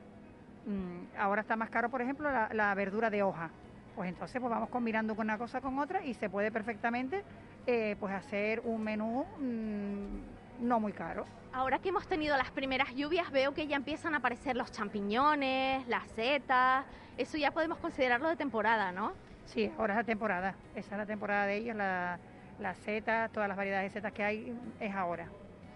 Mm, 0.66 1.16
ahora 1.18 1.42
está 1.42 1.56
más 1.56 1.70
caro, 1.70 1.90
por 1.90 2.02
ejemplo, 2.02 2.32
la, 2.32 2.50
la 2.54 2.74
verdura 2.74 3.10
de 3.12 3.22
hoja. 3.22 3.52
Pues 3.96 4.10
entonces 4.10 4.40
pues 4.40 4.50
vamos 4.50 4.70
combinando 4.70 5.14
una 5.16 5.38
cosa 5.38 5.62
con 5.62 5.78
otra 5.78 6.04
y 6.04 6.14
se 6.16 6.30
puede 6.30 6.52
perfectamente 6.52 7.24
eh, 7.68 7.96
pues 8.00 8.14
hacer 8.14 8.62
un 8.62 8.84
menú 8.84 9.26
mm, 9.40 10.68
no 10.68 10.80
muy 10.80 10.94
caro. 10.94 11.26
Ahora 11.54 11.80
que 11.80 11.90
hemos 11.90 12.08
tenido 12.08 12.38
las 12.38 12.50
primeras 12.52 12.96
lluvias, 12.96 13.30
veo 13.32 13.54
que 13.54 13.68
ya 13.68 13.76
empiezan 13.76 14.14
a 14.14 14.18
aparecer 14.18 14.56
los 14.56 14.72
champiñones, 14.72 15.86
las 15.88 16.10
setas. 16.12 16.86
Eso 17.18 17.38
ya 17.38 17.52
podemos 17.52 17.78
considerarlo 17.80 18.30
de 18.30 18.36
temporada, 18.38 18.92
¿no? 18.92 19.14
Sí, 19.46 19.72
ahora 19.78 19.94
es 19.94 19.98
la 19.98 20.04
temporada. 20.06 20.56
Esa 20.76 20.96
es 20.96 20.98
la 20.98 21.06
temporada 21.06 21.46
de 21.46 21.58
ellos, 21.58 21.76
la, 21.76 22.20
las 22.60 22.78
setas, 22.78 23.32
todas 23.32 23.50
las 23.50 23.58
variedades 23.58 23.92
de 23.92 24.00
setas 24.00 24.14
que 24.14 24.24
hay 24.24 24.58
es 24.80 24.96
ahora. 24.96 25.28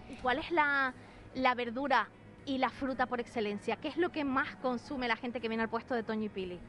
¿Y 0.08 0.14
cuál 0.16 0.38
es 0.38 0.50
la, 0.50 0.94
la 1.34 1.54
verdura 1.54 2.08
y 2.46 2.58
la 2.58 2.70
fruta 2.70 3.06
por 3.06 3.20
excelencia? 3.20 3.76
¿Qué 3.76 3.88
es 3.88 3.96
lo 3.98 4.10
que 4.10 4.24
más 4.24 4.56
consume 4.56 5.08
la 5.08 5.16
gente 5.16 5.40
que 5.40 5.48
viene 5.48 5.62
al 5.62 5.68
puesto 5.68 5.94
de 5.94 6.02
Toño 6.02 6.24
y 6.24 6.28
Pili? 6.30 6.60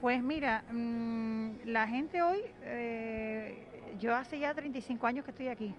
Pues 0.00 0.22
mira, 0.22 0.64
mm, 0.70 1.66
la 1.66 1.86
gente 1.86 2.22
hoy, 2.22 2.40
eh, 2.62 3.66
yo 3.98 4.14
hace 4.14 4.38
ya 4.38 4.54
35 4.54 5.06
años 5.06 5.24
que 5.24 5.30
estoy 5.30 5.48
aquí, 5.48 5.74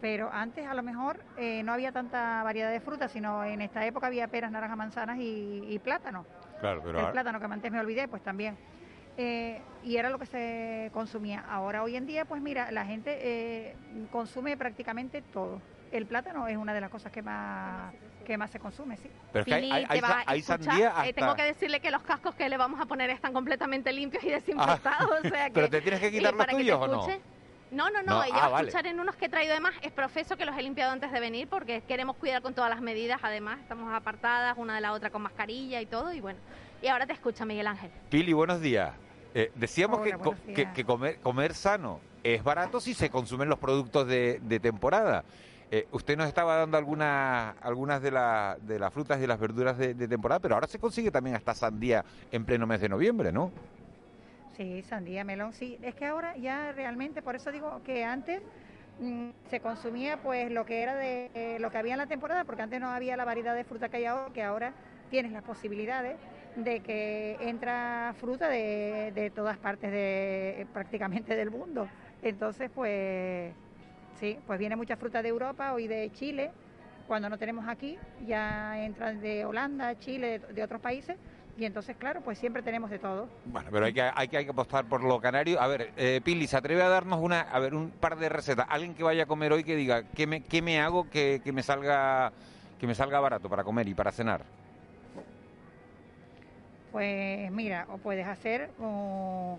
pero 0.00 0.30
antes 0.32 0.66
a 0.66 0.74
lo 0.74 0.82
mejor 0.82 1.20
eh, 1.36 1.62
no 1.62 1.72
había 1.72 1.92
tanta 1.92 2.42
variedad 2.42 2.70
de 2.70 2.80
frutas, 2.80 3.10
sino 3.12 3.44
en 3.44 3.60
esta 3.62 3.84
época 3.86 4.06
había 4.08 4.28
peras, 4.28 4.50
naranjas, 4.50 4.76
manzanas 4.78 5.18
y, 5.18 5.64
y 5.68 5.78
plátano. 5.78 6.24
Claro, 6.60 6.80
pero 6.82 6.90
el 6.92 7.04
ahora- 7.04 7.12
plátano 7.12 7.38
que 7.40 7.46
antes 7.46 7.72
me 7.72 7.80
olvidé, 7.80 8.08
pues 8.08 8.22
también. 8.22 8.56
Eh, 9.18 9.62
y 9.82 9.96
era 9.96 10.10
lo 10.10 10.18
que 10.18 10.26
se 10.26 10.90
consumía. 10.92 11.42
Ahora, 11.48 11.82
hoy 11.82 11.96
en 11.96 12.04
día, 12.06 12.26
pues 12.26 12.42
mira, 12.42 12.70
la 12.70 12.84
gente 12.84 13.16
eh, 13.22 13.74
consume 14.12 14.56
prácticamente 14.58 15.22
todo. 15.22 15.62
El 15.90 16.04
plátano 16.04 16.46
es 16.48 16.56
una 16.58 16.74
de 16.74 16.80
las 16.82 16.90
cosas 16.90 17.10
que 17.12 17.22
más, 17.22 17.94
que 18.26 18.36
más 18.36 18.50
se 18.50 18.58
consume, 18.58 18.96
sí. 18.98 19.08
Pero 19.32 19.40
es 19.42 19.46
que 19.46 19.54
hay, 20.26 20.42
sandía 20.42 20.92
Eh, 21.06 21.14
tengo 21.14 21.34
que 21.34 21.44
decirle 21.44 21.80
que 21.80 21.90
los 21.90 22.02
cascos 22.02 22.34
que 22.34 22.46
le 22.48 22.58
vamos 22.58 22.78
a 22.80 22.84
poner 22.84 23.08
están 23.08 23.32
completamente 23.32 23.90
limpios 23.92 24.22
y 24.24 24.30
desinfectados. 24.30 25.10
o 25.24 25.28
sea 25.28 25.46
que, 25.46 25.52
¿Pero 25.52 25.70
te 25.70 25.80
tienes 25.80 26.00
que 26.00 26.10
quitar 26.10 26.34
los 26.34 26.46
tuyos 26.48 26.78
o 26.78 26.86
no? 26.88 27.06
No, 27.76 27.90
no, 27.90 28.02
no, 28.02 28.14
No, 28.18 28.24
ella 28.24 28.34
ah, 28.36 28.40
va 28.40 28.46
a 28.46 28.48
vale. 28.50 28.68
escuchar 28.68 28.86
en 28.86 28.98
unos 28.98 29.14
que 29.16 29.26
he 29.26 29.28
traído 29.28 29.52
además. 29.52 29.74
Es 29.82 29.92
profeso 29.92 30.36
que 30.36 30.44
los 30.46 30.56
he 30.56 30.62
limpiado 30.62 30.92
antes 30.92 31.12
de 31.12 31.20
venir 31.20 31.46
porque 31.48 31.82
queremos 31.82 32.16
cuidar 32.16 32.40
con 32.42 32.54
todas 32.54 32.70
las 32.70 32.80
medidas. 32.80 33.20
Además, 33.22 33.58
estamos 33.60 33.92
apartadas 33.94 34.54
una 34.56 34.74
de 34.74 34.80
la 34.80 34.92
otra 34.92 35.10
con 35.10 35.22
mascarilla 35.22 35.80
y 35.80 35.86
todo. 35.86 36.12
Y 36.12 36.20
bueno, 36.20 36.38
y 36.82 36.88
ahora 36.88 37.06
te 37.06 37.12
escucha 37.12 37.44
Miguel 37.44 37.66
Ángel. 37.66 37.90
Pili, 38.08 38.32
buenos 38.32 38.60
días. 38.60 38.92
Eh, 39.34 39.52
decíamos 39.54 40.00
Hola, 40.00 40.06
que, 40.06 40.12
co- 40.16 40.24
buenos 40.30 40.40
que, 40.46 40.52
días. 40.54 40.72
que 40.74 40.84
comer, 40.84 41.18
comer 41.20 41.52
sano 41.54 42.00
es 42.24 42.42
barato 42.42 42.80
si 42.80 42.94
se 42.94 43.10
consumen 43.10 43.48
los 43.48 43.58
productos 43.58 44.06
de, 44.08 44.40
de 44.42 44.58
temporada. 44.58 45.24
Eh, 45.70 45.86
usted 45.90 46.16
nos 46.16 46.28
estaba 46.28 46.56
dando 46.56 46.78
algunas 46.78 47.54
algunas 47.60 48.00
de, 48.00 48.10
la- 48.12 48.56
de 48.62 48.78
las 48.78 48.92
frutas 48.94 49.18
y 49.18 49.22
de 49.22 49.26
las 49.26 49.38
verduras 49.38 49.76
de, 49.76 49.94
de 49.94 50.08
temporada, 50.08 50.38
pero 50.40 50.54
ahora 50.54 50.66
se 50.68 50.78
consigue 50.78 51.10
también 51.10 51.36
hasta 51.36 51.54
sandía 51.54 52.04
en 52.30 52.44
pleno 52.44 52.66
mes 52.66 52.80
de 52.80 52.88
noviembre, 52.88 53.32
¿no? 53.32 53.50
Sí, 54.56 54.82
sandía, 54.82 55.22
melón, 55.24 55.52
sí. 55.52 55.78
Es 55.82 55.94
que 55.94 56.06
ahora 56.06 56.34
ya 56.36 56.72
realmente, 56.72 57.20
por 57.20 57.36
eso 57.36 57.52
digo 57.52 57.82
que 57.84 58.04
antes 58.04 58.40
mm, 59.00 59.28
se 59.50 59.60
consumía 59.60 60.16
pues 60.22 60.50
lo 60.50 60.64
que 60.64 60.82
era 60.82 60.94
de 60.94 61.30
eh, 61.34 61.58
lo 61.60 61.70
que 61.70 61.78
había 61.78 61.92
en 61.92 61.98
la 61.98 62.06
temporada, 62.06 62.44
porque 62.44 62.62
antes 62.62 62.80
no 62.80 62.88
había 62.88 63.16
la 63.16 63.24
variedad 63.26 63.54
de 63.54 63.64
fruta 63.64 63.88
que 63.90 63.98
hay 63.98 64.06
ahora, 64.06 64.32
que 64.32 64.42
ahora 64.42 64.72
tienes 65.10 65.32
las 65.32 65.42
posibilidades 65.42 66.16
de 66.56 66.80
que 66.80 67.36
entra 67.40 68.14
fruta 68.18 68.48
de, 68.48 69.12
de 69.14 69.30
todas 69.30 69.58
partes 69.58 69.92
de 69.92 70.66
prácticamente 70.72 71.36
del 71.36 71.50
mundo. 71.50 71.86
Entonces, 72.22 72.70
pues 72.74 73.52
sí, 74.18 74.38
pues 74.46 74.58
viene 74.58 74.74
mucha 74.74 74.96
fruta 74.96 75.22
de 75.22 75.28
Europa 75.28 75.74
o 75.74 75.78
y 75.78 75.86
de 75.86 76.10
Chile. 76.12 76.50
Cuando 77.06 77.28
no 77.28 77.36
tenemos 77.38 77.68
aquí, 77.68 77.98
ya 78.26 78.82
entran 78.82 79.20
de 79.20 79.44
Holanda, 79.44 79.96
Chile, 79.98 80.38
de, 80.40 80.54
de 80.54 80.62
otros 80.62 80.80
países. 80.80 81.16
Y 81.58 81.64
entonces, 81.64 81.96
claro, 81.96 82.20
pues 82.20 82.38
siempre 82.38 82.62
tenemos 82.62 82.90
de 82.90 82.98
todo. 82.98 83.28
Bueno, 83.46 83.70
pero 83.72 83.86
hay 83.86 83.94
que, 83.94 84.02
hay 84.02 84.28
que, 84.28 84.36
hay 84.36 84.44
que 84.44 84.50
apostar 84.50 84.84
por 84.84 85.02
lo 85.02 85.20
canario. 85.20 85.60
A 85.60 85.66
ver, 85.66 85.92
eh, 85.96 86.20
Pili, 86.22 86.46
¿se 86.46 86.56
atreve 86.56 86.82
a 86.82 86.88
darnos 86.88 87.20
una, 87.20 87.40
a 87.40 87.58
ver, 87.58 87.74
un 87.74 87.90
par 87.90 88.18
de 88.18 88.28
recetas? 88.28 88.66
Alguien 88.68 88.94
que 88.94 89.02
vaya 89.02 89.22
a 89.22 89.26
comer 89.26 89.52
hoy 89.52 89.64
que 89.64 89.74
diga, 89.74 90.02
¿qué 90.14 90.26
me, 90.26 90.42
qué 90.42 90.60
me 90.60 90.80
hago 90.80 91.08
que, 91.08 91.40
que 91.42 91.52
me 91.52 91.62
salga 91.62 92.32
que 92.78 92.86
me 92.86 92.94
salga 92.94 93.20
barato 93.20 93.48
para 93.48 93.64
comer 93.64 93.88
y 93.88 93.94
para 93.94 94.12
cenar? 94.12 94.42
Pues 96.92 97.50
mira, 97.52 97.86
o 97.90 97.98
puedes 97.98 98.26
hacer 98.26 98.70
uh, 98.78 99.58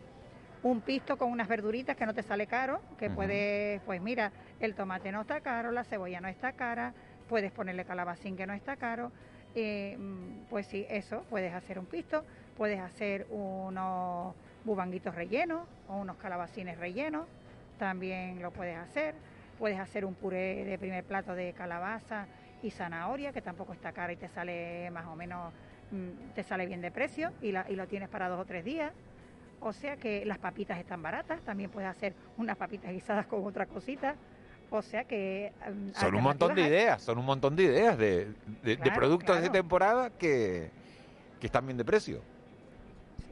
un 0.63 0.81
pisto 0.81 1.17
con 1.17 1.31
unas 1.31 1.47
verduritas 1.47 1.95
que 1.95 2.05
no 2.05 2.13
te 2.13 2.23
sale 2.23 2.47
caro, 2.47 2.81
que 2.97 3.09
puedes, 3.09 3.81
pues 3.81 4.01
mira, 4.01 4.31
el 4.59 4.75
tomate 4.75 5.11
no 5.11 5.21
está 5.21 5.41
caro, 5.41 5.71
la 5.71 5.83
cebolla 5.83 6.21
no 6.21 6.27
está 6.27 6.53
cara, 6.53 6.93
puedes 7.29 7.51
ponerle 7.51 7.85
calabacín 7.85 8.37
que 8.37 8.47
no 8.47 8.53
está 8.53 8.75
caro, 8.75 9.11
eh, 9.59 9.97
mm, 9.97 10.45
pues 10.49 10.67
sí, 10.67 10.85
eso, 10.87 11.23
puedes 11.29 11.51
hacer 11.51 11.79
un 11.79 11.87
pisto, 11.87 12.23
puedes 12.55 12.79
hacer 12.79 13.25
unos 13.31 14.35
bubanguitos 14.63 15.15
rellenos 15.15 15.67
o 15.87 15.95
unos 15.97 16.15
calabacines 16.17 16.77
rellenos, 16.77 17.25
también 17.79 18.39
lo 18.41 18.51
puedes 18.51 18.77
hacer, 18.77 19.15
puedes 19.57 19.79
hacer 19.79 20.05
un 20.05 20.13
puré 20.13 20.63
de 20.63 20.77
primer 20.77 21.03
plato 21.03 21.33
de 21.33 21.53
calabaza 21.53 22.27
y 22.61 22.69
zanahoria, 22.69 23.33
que 23.33 23.41
tampoco 23.41 23.73
está 23.73 23.91
cara 23.91 24.13
y 24.13 24.15
te 24.15 24.27
sale 24.29 24.91
más 24.91 25.07
o 25.07 25.15
menos, 25.15 25.51
mm, 25.91 26.33
te 26.35 26.43
sale 26.43 26.67
bien 26.67 26.81
de 26.81 26.91
precio 26.91 27.31
y, 27.41 27.51
la- 27.51 27.65
y 27.67 27.75
lo 27.75 27.87
tienes 27.87 28.09
para 28.09 28.29
dos 28.29 28.39
o 28.39 28.45
tres 28.45 28.63
días. 28.63 28.91
O 29.59 29.73
sea 29.73 29.97
que 29.97 30.23
las 30.23 30.37
papitas 30.37 30.77
están 30.77 31.01
baratas, 31.01 31.41
también 31.41 31.71
puedes 31.71 31.89
hacer 31.89 32.13
unas 32.37 32.57
papitas 32.57 32.91
guisadas 32.91 33.25
con 33.27 33.43
otra 33.43 33.65
cosita. 33.65 34.15
O 34.69 34.81
sea 34.81 35.05
que... 35.05 35.51
mm, 35.69 35.93
Son 35.99 36.15
un 36.15 36.23
montón 36.23 36.53
de 36.55 36.61
ideas, 36.67 37.01
son 37.01 37.17
un 37.17 37.25
montón 37.25 37.55
de 37.55 37.63
ideas 37.63 37.97
de, 37.97 38.25
de- 38.25 38.33
de 38.63 38.77
Claro, 38.77 38.95
productos 38.95 39.41
de 39.41 39.49
temporada 39.49 40.09
que, 40.09 40.69
que 41.39 41.45
están 41.47 41.65
bien 41.65 41.77
de 41.77 41.85
precio. 41.85 42.21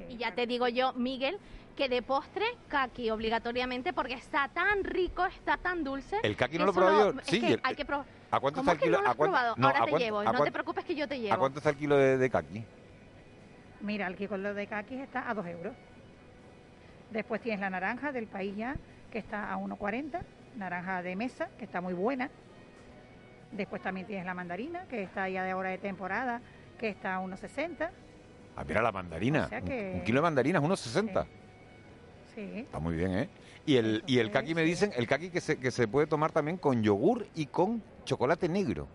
Y 0.10 0.18
ya 0.18 0.34
te 0.34 0.48
digo 0.48 0.68
yo, 0.70 0.94
Miguel, 0.94 1.38
que 1.76 1.90
de 1.90 2.02
postre, 2.02 2.46
kaki 2.70 3.10
obligatoriamente, 3.10 3.92
porque 3.92 4.14
está 4.14 4.48
tan 4.48 4.84
rico, 4.86 5.26
está 5.26 5.58
tan 5.58 5.84
dulce. 5.84 6.18
El 6.24 6.38
kaki 6.38 6.54
que 6.54 6.60
no 6.60 6.66
lo 6.68 6.74
probado 6.74 7.14
yo. 7.14 7.20
es 7.20 7.28
Sí, 7.28 7.42
que 7.42 7.54
el- 7.54 7.60
hay 7.64 7.76
que 7.76 7.84
probar. 7.86 8.06
¿A 8.32 8.40
cuánto 8.40 8.62
¿Cómo 8.62 8.72
está 8.72 8.84
el 8.86 8.90
kilo? 8.90 8.98
no 8.98 9.04
lo 9.04 9.08
¿A 9.08 9.12
has 9.12 9.18
cuánto- 9.18 9.32
probado? 9.34 9.56
no, 9.58 9.68
Ahora 9.68 9.80
¿a 9.80 9.86
te 9.86 9.90
cuánto- 9.92 10.06
llevo, 10.06 10.20
a 10.20 10.24
no 10.32 10.44
te 10.44 10.52
preocupes 10.52 10.86
que 10.86 10.96
yo 10.96 11.08
te 11.08 11.16
¿A 11.16 11.18
llevo. 11.18 11.38
cuánto 11.38 11.60
está 11.60 11.70
el 11.72 11.76
kilo 11.78 11.98
de, 11.98 12.18
de 12.18 12.30
kaki? 12.30 12.64
Mira, 13.82 14.08
el 14.08 14.16
kilo 14.16 14.54
de 14.54 14.68
kakis 14.68 15.00
está 15.02 15.30
a 15.30 15.34
2 15.34 15.46
euros. 15.48 15.74
Después 17.12 17.42
tienes 17.42 17.60
la 17.60 17.70
naranja 17.70 18.12
del 18.14 18.28
país 18.28 18.56
ya, 18.56 18.76
que 19.12 19.20
está 19.20 19.52
a 19.52 19.58
1,40. 19.58 20.22
Naranja 20.58 21.02
de 21.02 21.16
mesa, 21.16 21.50
que 21.58 21.66
está 21.66 21.82
muy 21.82 21.94
buena. 21.94 22.30
Después 23.52 23.82
también 23.82 24.08
tienes 24.08 24.26
la 24.26 24.34
mandarina, 24.34 24.86
que 24.88 25.04
está 25.04 25.30
ya 25.30 25.44
de 25.44 25.54
hora 25.54 25.70
de 25.70 25.78
temporada, 25.78 26.42
que 26.80 26.90
está 26.90 27.16
a 27.16 27.22
1,60. 27.22 27.90
Ah, 28.58 28.64
mira 28.68 28.82
la 28.82 28.92
mandarina. 28.92 29.46
O 29.46 29.50
sea 29.50 29.60
Un- 29.60 29.66
que- 29.66 29.92
un, 29.96 30.04
kilo 30.04 30.20
de 30.20 30.24
mandarinas, 30.24 30.62
unos 30.64 30.80
60. 30.80 31.26
Sí. 32.34 32.42
Está 32.60 32.80
muy 32.80 32.96
bien, 32.96 33.12
¿eh? 33.18 33.30
Y 33.66 33.78
el, 33.78 34.04
y 34.06 34.20
el 34.20 34.30
kaki 34.30 34.54
me 34.54 34.62
dicen, 34.64 34.92
el 34.96 35.08
kaki 35.08 35.30
que 35.30 35.42
se, 35.42 35.58
que 35.58 35.72
se 35.72 35.88
puede 35.88 36.06
tomar 36.08 36.32
también 36.32 36.58
con 36.58 36.84
yogur 36.84 37.28
y 37.34 37.48
con 37.48 37.82
chocolate 38.04 38.48
negro. 38.50 38.88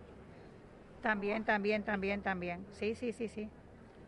También, 1.02 1.44
también, 1.44 1.82
también, 1.82 2.20
también. 2.22 2.64
Sí, 2.72 2.94
sí, 2.94 3.12
sí, 3.12 3.28
sí. 3.28 3.48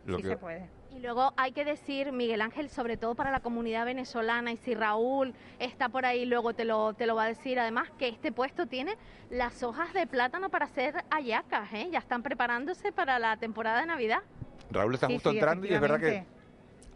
Lo 0.05 0.17
sí 0.17 0.23
que- 0.23 0.29
se 0.29 0.37
puede. 0.37 0.69
Y 0.91 0.99
luego 0.99 1.33
hay 1.37 1.53
que 1.53 1.65
decir, 1.65 2.11
Miguel 2.11 2.41
Ángel, 2.41 2.69
sobre 2.69 2.97
todo 2.97 3.15
para 3.15 3.31
la 3.31 3.39
comunidad 3.39 3.85
venezolana, 3.85 4.51
y 4.51 4.57
si 4.57 4.75
Raúl 4.75 5.33
está 5.57 5.89
por 5.89 6.05
ahí, 6.05 6.25
luego 6.25 6.53
te 6.53 6.65
lo, 6.65 6.93
te 6.93 7.07
lo 7.07 7.15
va 7.15 7.23
a 7.23 7.27
decir, 7.27 7.59
además, 7.59 7.89
que 7.97 8.07
este 8.09 8.31
puesto 8.31 8.67
tiene 8.67 8.95
las 9.31 9.63
hojas 9.63 9.91
de 9.93 10.05
plátano 10.05 10.49
para 10.49 10.65
hacer 10.65 10.93
hallacas, 11.09 11.73
¿eh? 11.73 11.89
Ya 11.91 11.97
están 11.97 12.21
preparándose 12.21 12.91
para 12.91 13.17
la 13.17 13.37
temporada 13.37 13.79
de 13.79 13.87
Navidad. 13.87 14.19
Raúl 14.69 14.93
está 14.93 15.07
Sí, 15.07 15.13
justo 15.15 15.31
sí, 15.31 15.37
entrando 15.37 15.65
y 15.65 15.73
es 15.73 15.81
verdad 15.81 15.99
que... 15.99 16.25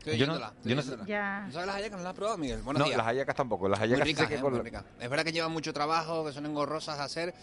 Estoy 0.07 0.19
Yo 0.19 0.25
no- 0.27 0.33
oyéndola, 0.33 0.53
estoy 0.55 0.69
yo 0.69 0.75
no 0.77 0.81
sé- 0.81 0.87
oyéndola. 0.89 1.09
Ya. 1.09 1.43
¿No 1.47 1.51
sabes 1.51 1.67
las 1.67 1.75
hallacas? 1.75 1.97
¿No 1.97 2.03
las 2.03 2.09
has 2.11 2.15
probado, 2.15 2.37
Miguel? 2.37 2.61
Buenos 2.61 2.79
no, 2.79 2.85
días. 2.85 2.97
las 2.97 3.05
hallacas 3.07 3.35
tampoco. 3.35 3.67
Las 3.67 3.79
Muy 3.79 3.87
hallacas 3.89 4.07
sí 4.07 4.13
ricas, 4.13 4.23
sé 4.23 4.29
que 4.29 4.35
¿eh? 4.35 4.41
con 4.41 4.51
Muy 4.51 4.59
la- 4.59 4.63
ricas. 4.63 4.83
Es 5.01 5.09
verdad 5.09 5.25
que 5.25 5.31
llevan 5.33 5.51
mucho 5.51 5.73
trabajo, 5.73 6.25
que 6.25 6.31
son 6.31 6.45
engorrosas 6.45 6.97
de 6.97 7.03
hacer, 7.03 7.33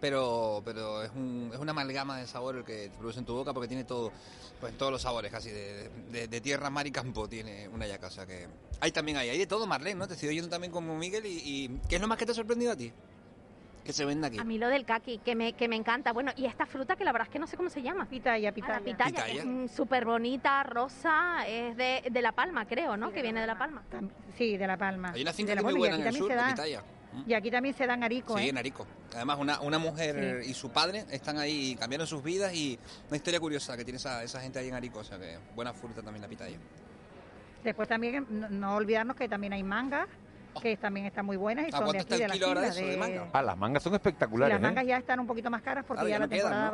pero, 0.00 0.60
pero 0.64 1.02
es, 1.02 1.10
un, 1.14 1.50
es 1.52 1.58
una 1.58 1.70
amalgama 1.70 2.18
de 2.18 2.26
sabor 2.26 2.56
el 2.56 2.64
que 2.64 2.88
te 2.90 2.98
produce 2.98 3.20
en 3.20 3.24
tu 3.24 3.34
boca 3.34 3.54
porque 3.54 3.68
tiene 3.68 3.84
todo, 3.84 4.12
pues 4.60 4.76
todos 4.76 4.92
los 4.92 5.00
sabores 5.00 5.30
casi, 5.32 5.50
de, 5.50 5.88
de- 6.10 6.28
de 6.28 6.40
tierra, 6.42 6.68
mar 6.68 6.86
y 6.86 6.90
campo 6.90 7.26
tiene 7.28 7.68
una 7.68 7.86
hallaca. 7.86 8.08
O 8.08 8.10
sea 8.10 8.26
que 8.26 8.46
hay 8.80 8.92
también 8.92 9.16
hay, 9.16 9.30
hay 9.30 9.38
de 9.38 9.46
todo, 9.46 9.66
Marlene, 9.66 9.98
¿no? 9.98 10.06
Te 10.06 10.14
estoy 10.14 10.28
oyendo 10.28 10.50
también 10.50 10.72
como 10.72 10.96
Miguel 10.98 11.24
y, 11.24 11.40
y 11.42 11.80
¿qué 11.88 11.96
es 11.96 12.02
lo 12.02 12.08
más 12.08 12.18
que 12.18 12.26
te 12.26 12.32
ha 12.32 12.34
sorprendido 12.34 12.72
a 12.72 12.76
ti? 12.76 12.92
Que 13.90 13.94
se 13.94 14.04
vende 14.04 14.28
aquí. 14.28 14.38
A 14.38 14.44
mí 14.44 14.56
lo 14.56 14.68
del 14.68 14.84
kaki, 14.84 15.18
que 15.18 15.34
me, 15.34 15.52
que 15.54 15.66
me 15.66 15.74
encanta. 15.74 16.12
Bueno, 16.12 16.30
y 16.36 16.46
esta 16.46 16.64
fruta 16.64 16.94
que 16.94 17.04
la 17.04 17.10
verdad 17.10 17.26
es 17.26 17.32
que 17.32 17.40
no 17.40 17.48
sé 17.48 17.56
cómo 17.56 17.68
se 17.70 17.82
llama. 17.82 18.04
Pitaya, 18.06 18.52
pitaya. 18.52 18.78
la 18.78 18.84
pitaya, 18.84 19.10
que 19.10 19.32
Pitaya. 19.32 19.40
es 19.40 19.44
mm, 19.44 19.66
súper 19.66 20.04
bonita, 20.04 20.62
rosa, 20.62 21.44
es 21.48 21.76
de, 21.76 22.04
de 22.08 22.22
La 22.22 22.30
Palma, 22.30 22.66
creo, 22.66 22.96
¿no? 22.96 23.10
que 23.10 23.20
viene 23.20 23.40
de 23.40 23.48
La 23.48 23.58
Palma. 23.58 23.82
Sí, 24.38 24.56
de 24.56 24.64
La 24.64 24.76
Palma. 24.76 25.10
Hay 25.12 25.22
una 25.22 25.32
finca 25.32 25.54
que 25.54 25.58
es 25.58 25.64
muy 25.64 25.74
y 25.74 25.78
buena 25.78 25.96
en 25.96 26.02
aquí 26.02 26.08
el 26.10 26.14
sur, 26.14 26.28
también 26.28 26.46
de 26.46 26.52
Pitaya. 26.52 26.84
Y 27.26 27.34
aquí 27.34 27.50
también 27.50 27.74
se 27.74 27.84
dan 27.84 28.04
arico, 28.04 28.38
Sí, 28.38 28.44
¿eh? 28.44 28.48
en 28.50 28.58
Arico. 28.58 28.86
Además, 29.12 29.38
una, 29.40 29.60
una 29.60 29.78
mujer 29.80 30.44
y 30.46 30.54
su 30.54 30.70
padre 30.70 31.04
están 31.10 31.38
ahí, 31.38 31.74
cambiaron 31.74 32.06
sus 32.06 32.22
vidas 32.22 32.54
y 32.54 32.78
una 33.08 33.16
historia 33.16 33.40
curiosa 33.40 33.76
que 33.76 33.84
tiene 33.84 33.96
esa, 33.96 34.22
esa 34.22 34.40
gente 34.40 34.60
ahí 34.60 34.68
en 34.68 34.74
Arico. 34.74 35.00
O 35.00 35.04
sea 35.04 35.18
que 35.18 35.36
buena 35.56 35.72
fruta 35.72 36.00
también 36.00 36.22
la 36.22 36.28
pitaya. 36.28 36.56
Después 37.64 37.88
también, 37.88 38.24
no, 38.30 38.48
no 38.48 38.76
olvidarnos 38.76 39.16
que 39.16 39.28
también 39.28 39.52
hay 39.52 39.64
mangas, 39.64 40.08
que 40.60 40.76
también 40.76 41.06
están 41.06 41.24
muy 41.26 41.36
buenas 41.36 41.66
y 41.66 41.68
¿A 41.74 41.78
son 41.78 41.84
de 41.92 41.98
aquí, 41.98 41.98
está 41.98 42.14
el 42.16 42.20
de 42.22 42.28
la 42.28 42.34
kilo 42.34 42.46
ahora 42.48 42.60
de 42.62 42.68
isla, 42.68 42.80
eso, 42.80 42.90
de 42.90 42.96
manga? 42.96 43.28
Ah, 43.32 43.42
las 43.42 43.56
mangas 43.56 43.82
son 43.82 43.92
Sí, 43.92 43.96
espectaculares, 43.96 44.54
las 44.54 44.62
mangas 44.62 44.84
¿eh? 44.84 44.86
ya 44.88 44.96
están 44.98 45.20
un 45.20 45.26
poquito 45.26 45.50
más 45.50 45.62
caras 45.62 45.84
porque 45.86 46.02
Claro, 46.04 46.08
ya 46.08 46.14
ya 46.14 46.18
la 46.18 46.26
no 46.26 46.30
quedan, 46.30 46.42
temporada 46.50 46.66
¿no? 46.66 46.72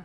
va... 0.00 0.04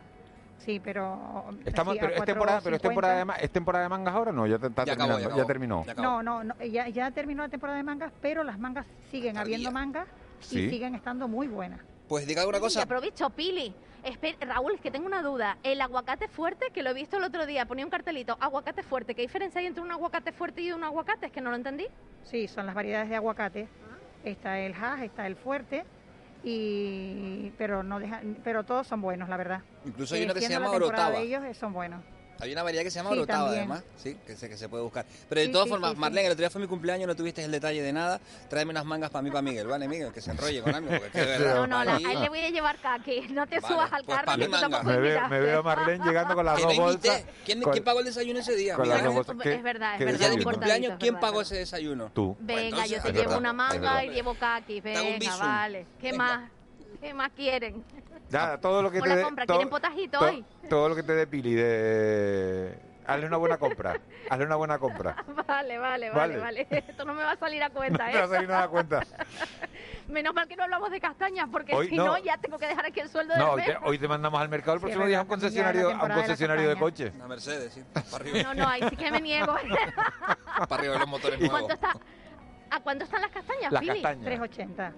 Sí, 0.58 0.78
pero... 0.78 1.44
Estamos, 1.64 1.94
sí, 1.94 2.00
pero, 2.00 2.14
es 2.14 2.24
temporada, 2.24 2.60
pero 2.62 2.76
es 2.76 2.82
4,50. 2.82 2.88
temporada, 2.88 3.24
de, 3.24 3.44
¿es 3.44 3.50
temporada 3.50 3.82
de 3.84 3.88
mangas 3.88 4.14
ahora? 4.14 4.32
No, 4.32 4.46
ya, 4.46 4.58
te- 4.58 4.66
está 4.66 4.84
Ya 4.84 4.92
acabó, 4.92 5.18
ya 5.18 5.46
terminó. 5.46 5.84
Ya. 5.86 5.94
No, 5.94 6.22
no, 6.22 6.44
no, 6.44 6.54
ya, 6.62 6.86
ya 6.88 7.10
terminó 7.12 7.42
la 7.42 7.48
temporada 7.48 7.78
de 7.78 7.82
mangas, 7.84 8.12
pero 8.20 8.44
las 8.44 8.58
mangas 8.58 8.86
siguen 9.10 9.38
habiendo 9.38 9.72
mangas 9.72 10.06
Sí. 10.40 10.60
y 10.60 10.70
siguen 10.70 10.94
estando 10.94 11.28
muy 11.28 11.48
buenas. 11.48 11.80
Pues 12.08 12.26
diga 12.26 12.46
una 12.46 12.58
Y 12.58 12.60
cosa. 12.60 12.82
aprovecho, 12.82 13.30
Pili. 13.30 13.74
Espe- 14.04 14.36
Raúl, 14.40 14.74
es 14.74 14.80
que 14.80 14.90
tengo 14.90 15.06
una 15.06 15.22
duda. 15.22 15.58
El 15.62 15.80
aguacate 15.80 16.28
fuerte, 16.28 16.66
que 16.72 16.82
lo 16.82 16.90
he 16.90 16.94
visto 16.94 17.16
el 17.18 17.24
otro 17.24 17.46
día, 17.46 17.66
ponía 17.66 17.84
un 17.84 17.90
cartelito, 17.90 18.36
aguacate 18.40 18.82
fuerte. 18.82 19.14
¿Qué 19.14 19.22
diferencia 19.22 19.60
hay 19.60 19.66
entre 19.66 19.82
un 19.82 19.90
aguacate 19.92 20.32
fuerte 20.32 20.62
y 20.62 20.72
un 20.72 20.82
aguacate? 20.84 21.26
Es 21.26 21.32
que 21.32 21.40
no 21.40 21.50
lo 21.50 21.56
entendí. 21.56 21.86
Sí, 22.22 22.48
son 22.48 22.66
las 22.66 22.74
variedades 22.74 23.08
de 23.08 23.16
aguacate. 23.16 23.68
Está 24.24 24.58
el 24.58 24.74
hash, 24.74 25.02
está 25.02 25.26
el 25.26 25.36
fuerte, 25.36 25.84
y 26.42 27.50
pero 27.58 27.82
no 27.82 27.98
deja, 28.00 28.20
pero 28.44 28.64
todos 28.64 28.86
son 28.86 29.00
buenos, 29.00 29.28
la 29.28 29.36
verdad. 29.36 29.62
Incluso 29.84 30.14
hay 30.14 30.22
Eh, 30.22 30.24
uno 30.24 30.34
que 30.34 30.40
se 30.40 30.48
llama 30.48 30.66
la 30.66 30.72
temporada 30.72 31.06
orotava. 31.08 31.18
de 31.20 31.26
ellos 31.26 31.44
eh, 31.44 31.54
son 31.54 31.72
buenos. 31.72 32.02
Hay 32.40 32.52
una 32.52 32.62
variedad 32.62 32.84
que 32.84 32.90
se 32.90 32.98
llama 32.98 33.10
Sí, 33.14 33.26
también. 33.26 33.58
además, 33.58 33.82
sí, 34.02 34.16
que 34.26 34.36
se, 34.36 34.48
que 34.48 34.56
se 34.56 34.68
puede 34.68 34.82
buscar. 34.82 35.04
Pero 35.28 35.40
de 35.40 35.46
Sí, 35.48 35.52
todas 35.52 35.66
sí, 35.66 35.70
formas, 35.70 35.90
sí, 35.90 35.94
sí. 35.96 36.00
Marlene, 36.00 36.26
el 36.26 36.32
otro 36.32 36.40
día 36.42 36.50
fue 36.50 36.60
mi 36.60 36.66
cumpleaños, 36.66 37.06
no 37.06 37.14
tuviste 37.14 37.44
el 37.44 37.50
detalle 37.50 37.82
de 37.82 37.92
nada. 37.92 38.20
Tráeme 38.48 38.70
unas 38.70 38.84
mangas 38.84 39.10
para 39.10 39.22
mí, 39.22 39.30
para 39.30 39.42
Miguel, 39.42 39.66
¿vale, 39.66 39.86
Miguel? 39.88 40.12
Que 40.12 40.20
se 40.20 40.30
enrolle 40.30 40.62
con 40.62 40.74
algo, 40.74 40.88
porque 40.88 41.06
es 41.06 41.12
que 41.12 41.20
verdad. 41.24 41.54
No, 41.56 41.66
no, 41.66 41.84
la- 41.84 41.96
ahí- 41.96 42.16
le 42.16 42.28
voy 42.28 42.38
a 42.40 42.50
llevar 42.50 42.78
kaki. 42.80 43.20
No 43.30 43.46
te 43.46 43.60
Vale, 43.60 43.74
subas 43.74 43.92
al 43.92 44.04
pues 44.04 44.18
carro 44.18 44.36
Me 44.84 44.96
veo, 44.98 45.28
me 45.28 45.40
veo 45.40 45.58
a 45.60 45.62
Marlene 45.62 46.04
llegando 46.04 46.34
con 46.34 46.44
las 46.44 46.60
dos 46.62 46.76
bolsas. 46.76 47.24
¿Quién, 47.44 47.62
con- 47.62 47.72
quién 47.72 47.84
pagó 47.84 48.00
el 48.00 48.06
desayuno 48.06 48.40
ese 48.40 48.54
día? 48.56 48.74
con 48.76 48.88
las 48.88 49.04
dos 49.04 49.14
bolsas. 49.14 49.36
¿Qué- 49.42 49.54
Es 49.54 49.62
verdad, 49.62 49.94
es 49.94 49.98
verdad. 50.00 50.12
El 50.14 50.18
día 50.18 50.28
de 50.28 50.36
mi 50.36 50.36
desayuno? 50.38 50.50
cumpleaños, 50.50 50.98
¿quién 50.98 51.20
pagó 51.20 51.40
ese 51.42 51.56
desayuno? 51.56 52.10
Tú. 52.14 52.36
Venga, 52.40 52.62
entonces, 52.62 52.90
yo 52.90 53.02
te 53.02 53.12
llevo 53.12 53.36
una 53.38 53.52
manga 53.52 54.04
y 54.04 54.10
llevo 54.10 54.30
un 54.32 54.38
Venga, 54.80 55.36
vale. 55.36 55.86
¿Qué 56.00 56.12
más? 56.12 56.50
¿Qué 57.00 57.14
más 57.14 57.32
quieren? 57.32 57.84
Ya, 58.28 58.58
todo 58.58 58.82
lo 58.82 58.90
que 58.90 59.00
te 59.00 59.08
la 59.08 59.16
dé- 59.16 59.22
compra, 59.22 59.46
todo- 59.46 59.56
¿quieren 59.56 59.70
potajito 59.70 60.18
to- 60.18 60.24
hoy? 60.26 60.44
Todo 60.68 60.88
lo 60.90 60.94
que 60.96 61.02
te 61.02 61.14
dé 61.14 61.26
Pili 61.26 61.54
de... 61.54 62.78
Hazle 63.06 63.26
una 63.26 63.38
buena 63.38 63.56
compra. 63.58 63.98
Hazle 64.28 64.44
una 64.44 64.54
buena 64.56 64.78
compra. 64.78 65.16
Vale, 65.48 65.78
vale, 65.78 66.10
Vale. 66.10 66.36
vale. 66.36 66.66
Esto 66.70 67.04
no 67.04 67.14
me 67.14 67.24
va 67.24 67.32
a 67.32 67.36
salir 67.36 67.60
a 67.62 67.70
cuenta, 67.70 68.06
No 68.06 68.12
te 68.12 68.18
va 68.18 68.22
a 68.22 68.26
¿eh? 68.26 68.28
salir 68.28 68.48
nada 68.48 68.62
a 68.64 68.68
cuenta. 68.68 69.00
Menos 70.08 70.34
mal 70.34 70.46
que 70.46 70.54
no 70.56 70.64
hablamos 70.64 70.90
de 70.90 71.00
castañas, 71.00 71.48
porque 71.50 71.74
Hoy 71.74 71.88
si 71.88 71.96
no. 71.96 72.04
no, 72.04 72.18
ya 72.18 72.36
tengo 72.36 72.58
que 72.58 72.66
dejar 72.66 72.84
aquí 72.86 73.00
el 73.00 73.08
sueldo 73.08 73.34
No, 73.36 73.56
del 73.56 73.60
hoy 73.60 73.62
te, 73.64 73.78
hoy 73.88 73.98
te 73.98 74.06
mandamos 74.08 74.40
al 74.40 74.48
mercado 74.48 74.74
el 74.74 74.78
Sí, 74.80 74.82
próximo 74.82 75.06
día 75.06 75.18
a 75.18 75.22
un 75.22 75.28
concesionario, 75.28 75.88
a 75.90 76.02
un 76.02 76.08
de 76.08 76.14
concesionario 76.14 76.68
de 76.68 76.76
coches. 76.76 77.14
Una 77.14 77.26
Mercedes, 77.28 77.72
sí. 77.72 77.82
Para 77.92 78.16
arriba. 78.24 78.42
No, 78.42 78.54
no, 78.54 78.68
ahí 78.68 78.82
sí 78.90 78.96
que 78.96 79.10
me 79.10 79.20
niego. 79.20 79.54
Para 80.68 80.74
arriba 80.76 80.92
de 80.94 80.98
los 81.00 81.08
motores 81.08 81.38
nuevos. 81.40 81.58
¿Cuánto 81.62 81.74
está? 81.74 81.94
¿A 82.70 82.80
cuánto 82.80 83.04
están 83.04 83.22
las 83.22 83.30
castañas, 83.32 83.72
Las 83.72 83.80
Pili? 83.80 83.92
castañas. 83.94 84.24
380. 84.24 84.92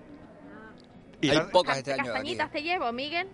Y 1.23 1.31
Hay 1.31 1.37
la- 1.37 1.49
pocas 1.49 1.79
este 1.79 1.93
año 1.93 2.03
aquí. 2.03 2.09
Castañitas 2.11 2.51
te 2.51 2.63
llevo, 2.63 2.93
Miguel. 2.93 3.29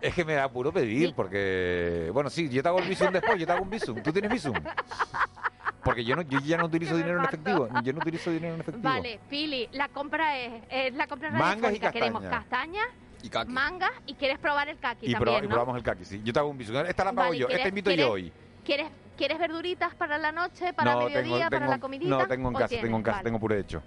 Es 0.00 0.14
que 0.14 0.24
me 0.24 0.34
da 0.34 0.50
puro 0.50 0.72
pedir, 0.72 1.08
Sí. 1.08 1.12
porque... 1.14 2.10
Bueno, 2.12 2.28
sí, 2.28 2.48
yo 2.50 2.60
te 2.62 2.68
hago 2.68 2.80
el 2.80 2.88
visum 2.88 3.12
después, 3.12 3.38
yo 3.38 3.46
te 3.46 3.52
hago 3.52 3.62
un 3.62 3.70
visum. 3.70 4.02
¿Tú 4.02 4.12
tienes 4.12 4.30
visum? 4.32 4.52
Porque 5.84 6.04
yo, 6.04 6.16
no, 6.16 6.22
yo 6.22 6.40
ya 6.40 6.56
no 6.58 6.64
utilizo 6.66 6.96
dinero 6.96 7.18
en 7.20 7.24
efectivo. 7.24 7.68
Yo 7.84 7.92
no 7.92 8.00
utilizo 8.00 8.30
dinero 8.32 8.54
en 8.54 8.60
efectivo. 8.60 8.82
Vale, 8.88 9.20
Pili, 9.30 9.68
la 9.72 9.88
compra 9.88 10.36
es, 10.38 10.62
es 10.68 10.94
la 10.94 11.06
compra 11.06 11.30
Mangas 11.30 11.46
y 11.46 11.60
radiofónica. 11.78 11.92
Queremos 11.92 12.22
castañas. 12.24 12.86
Y 13.24 13.28
kaki. 13.28 13.52
mangas 13.52 13.92
y 14.06 14.14
quieres 14.14 14.36
probar 14.40 14.68
el 14.68 14.78
kaki 14.80 15.06
Y, 15.06 15.12
también, 15.12 15.34
proba- 15.36 15.38
y 15.38 15.42
¿no? 15.42 15.48
probamos 15.50 15.76
el 15.76 15.84
kaki, 15.84 16.04
sí. 16.04 16.20
Yo 16.24 16.32
te 16.32 16.40
hago 16.40 16.48
un 16.48 16.58
visum. 16.58 16.74
Esta 16.78 17.04
la 17.04 17.12
pago 17.12 17.28
Vale, 17.28 17.38
yo, 17.38 17.46
¿quieres- 17.46 17.58
esta 17.60 17.68
invito 17.68 17.90
quieres- 17.90 18.04
yo 18.06 18.12
hoy. 18.12 18.32
¿Quieres, 18.64 18.88
¿Quieres 19.16 19.38
verduritas 19.38 19.94
para 19.94 20.18
la 20.18 20.32
noche, 20.32 20.72
para 20.72 20.94
no, 20.94 20.98
mediodía, 21.04 21.22
tengo, 21.22 21.38
para 21.38 21.48
tengo- 21.60 21.70
la 21.70 21.78
comidita? 21.78 22.10
no, 22.10 22.26
tengo 22.26 22.48
en 22.48 22.54
¿O 22.56 22.58
casa, 22.58 22.68
tienes? 22.68 22.84
tengo 22.84 22.96
en 22.96 23.02
casa, 23.04 23.16
Vale. 23.18 23.24
tengo 23.24 23.38
puré 23.38 23.60
hecho. 23.60 23.82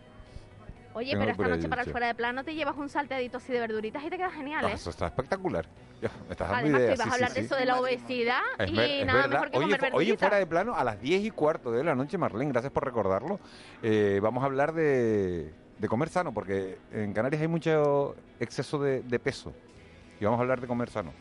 Oye, 0.95 1.11
tengo 1.11 1.25
pero 1.25 1.31
esta 1.33 1.47
noche 1.57 1.67
para 1.69 1.81
el 1.81 1.91
fuera 1.91 2.07
de 2.07 2.15
plano 2.15 2.43
te 2.45 2.55
llevas 2.55 2.77
un 2.77 2.87
salteadito 2.87 3.37
así 3.37 3.51
de 3.51 3.59
verduritas 3.59 4.01
y 4.03 4.09
te 4.09 4.15
queda 4.17 4.31
genial, 4.31 4.65
¿eh? 4.65 4.71
eso 4.73 4.89
está 4.89 5.07
espectacular. 5.07 5.65
Me 6.01 6.07
estás 6.31 6.49
dando 6.49 6.55
Además, 6.55 6.81
ideas. 6.81 6.95
ibas 6.95 7.03
sí, 7.05 7.09
a 7.09 7.13
hablar 7.13 7.29
sí, 7.31 7.35
de 7.35 7.41
sí. 7.41 7.45
eso 7.47 7.55
de 7.55 7.65
la 7.65 7.79
obesidad 7.81 8.39
Es, 8.59 8.69
y 8.71 8.79
es 8.79 9.05
nada 9.05 9.21
verdad. 9.23 9.29
mejor 9.31 9.51
que 9.51 9.57
Hoy, 9.57 9.63
comer 9.63 9.79
en- 9.79 9.85
hoy 9.85 9.87
en 9.87 9.91
verduritas. 9.91 10.19
Fuera 10.19 10.37
de 10.37 10.45
Plano, 10.47 10.75
a 10.75 10.83
las 10.85 11.01
10 11.01 11.21
y 11.25 11.31
cuarto 11.31 11.71
de 11.71 11.83
la 11.83 11.95
noche, 11.95 12.17
Marlene, 12.17 12.51
gracias 12.51 12.71
por 12.71 12.85
recordarlo, 12.85 13.39
eh, 13.83 14.19
vamos 14.23 14.41
a 14.43 14.45
hablar 14.45 14.73
de, 14.73 15.51
de 15.79 15.87
comer 15.89 16.07
sano, 16.09 16.33
porque 16.33 16.77
en 16.91 17.11
Canarias 17.13 17.41
hay 17.41 17.47
mucho 17.49 18.15
exceso 18.39 18.79
de, 18.79 19.01
de 19.01 19.19
peso. 19.19 19.53
Y 20.19 20.23
vamos 20.23 20.37
a 20.39 20.43
hablar 20.43 20.61
de 20.61 20.67
comer 20.67 20.89
sano. 20.89 21.11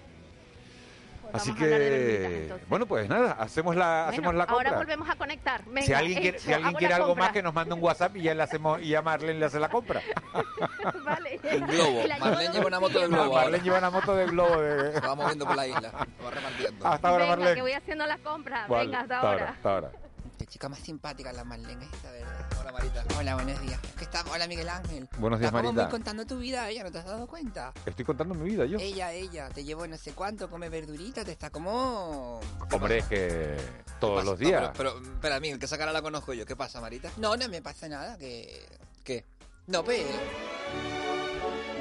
Así 1.34 1.50
vamos 1.50 1.64
que, 1.64 2.54
bueno, 2.68 2.86
pues 2.86 3.08
nada, 3.08 3.32
hacemos 3.32 3.74
la, 3.76 3.86
Bueno, 4.04 4.08
hacemos 4.10 4.34
la 4.34 4.44
ahora 4.44 4.54
compra. 4.70 4.78
volvemos 4.78 5.10
a 5.10 5.16
conectar. 5.16 5.64
Venga, 5.66 5.82
si 5.82 5.92
alguien 5.92 6.20
quiere, 6.20 6.36
hecho, 6.38 6.46
si 6.46 6.52
alguien 6.52 6.74
quiere 6.74 6.94
algo 6.94 7.08
compra. 7.08 7.24
más, 7.24 7.32
que 7.32 7.42
nos 7.42 7.54
mande 7.54 7.74
un 7.74 7.82
WhatsApp 7.82 8.16
y 8.16 8.22
ya 8.22 8.34
le 8.34 8.42
hacemos 8.42 8.80
y 8.80 8.94
a 8.94 9.02
Marlene 9.02 9.38
le 9.40 9.46
hace 9.46 9.58
la 9.58 9.68
compra. 9.68 10.00
Vale. 11.04 11.40
Un 11.60 11.66
globo. 11.66 12.02
Marlene 12.20 12.52
lleva 12.54 12.66
una 12.66 12.80
moto 12.80 13.00
de 13.00 13.08
globo. 13.08 13.32
Marlene 13.34 13.44
ahora. 13.56 13.58
lleva 13.64 13.78
una 13.78 13.90
moto 13.90 14.14
de 14.16 14.26
globo 14.26 14.60
de... 14.60 14.92
Se 14.92 15.00
va 15.00 15.14
moviendo 15.14 15.46
por 15.46 15.56
la 15.56 15.66
isla. 15.66 15.90
Se 15.90 16.22
va 16.24 16.30
repartiendo. 16.30 16.86
Hasta 16.86 17.08
ahora, 17.08 17.24
Venga, 17.24 17.36
Marlene. 17.36 17.54
que 17.56 17.62
voy 17.62 17.72
haciendo 17.72 18.06
la 18.06 18.18
compra. 18.18 18.66
Vale, 18.68 18.84
Venga, 18.86 19.00
hasta 19.00 19.14
hasta 19.16 19.28
ahora. 19.30 19.50
hasta 19.50 19.74
ahora. 19.74 19.90
Qué 20.38 20.46
chica 20.46 20.68
más 20.68 20.78
simpática 20.78 21.32
la 21.32 21.44
Marlene 21.44 21.84
esta, 21.92 22.10
¿verdad? 22.10 22.33
Hola, 22.64 22.72
Marita. 22.72 23.04
Hola, 23.18 23.34
buenos 23.34 23.60
días. 23.60 23.78
Que 23.98 24.04
está... 24.04 24.24
Hola, 24.32 24.48
Miguel 24.48 24.70
Ángel. 24.70 25.06
Buenos 25.18 25.38
días, 25.38 25.52
Marita. 25.52 25.82
muy 25.82 25.90
contando 25.90 26.24
tu 26.24 26.38
vida 26.38 26.66
ella, 26.70 26.82
¿no 26.82 26.90
te 26.90 26.96
has 26.98 27.04
dado 27.04 27.26
cuenta? 27.26 27.74
Estoy 27.84 28.06
contando 28.06 28.34
mi 28.34 28.48
vida 28.48 28.64
yo. 28.64 28.78
Ella, 28.80 29.12
ella, 29.12 29.50
te 29.50 29.64
llevo 29.64 29.86
no 29.86 29.98
sé 29.98 30.12
cuánto, 30.12 30.48
come 30.48 30.70
verduritas, 30.70 31.26
te 31.26 31.32
está 31.32 31.50
como... 31.50 32.40
Hombre, 32.72 32.98
es 33.00 33.04
que 33.04 33.56
todos 34.00 34.24
los 34.24 34.40
No, 34.40 34.46
días. 34.46 34.70
pero, 34.78 34.94
pero, 34.94 35.12
espera, 35.12 35.40
Miguel, 35.40 35.58
que 35.58 35.66
esa 35.66 35.76
cara 35.76 35.92
la 35.92 36.00
conozco 36.00 36.32
yo. 36.32 36.46
¿Qué 36.46 36.56
pasa, 36.56 36.80
Marita? 36.80 37.10
No, 37.18 37.36
no 37.36 37.46
me 37.50 37.60
pasa 37.60 37.86
nada, 37.86 38.16
que... 38.16 38.66
¿Qué? 39.04 39.26
No, 39.66 39.84
pero... 39.84 40.08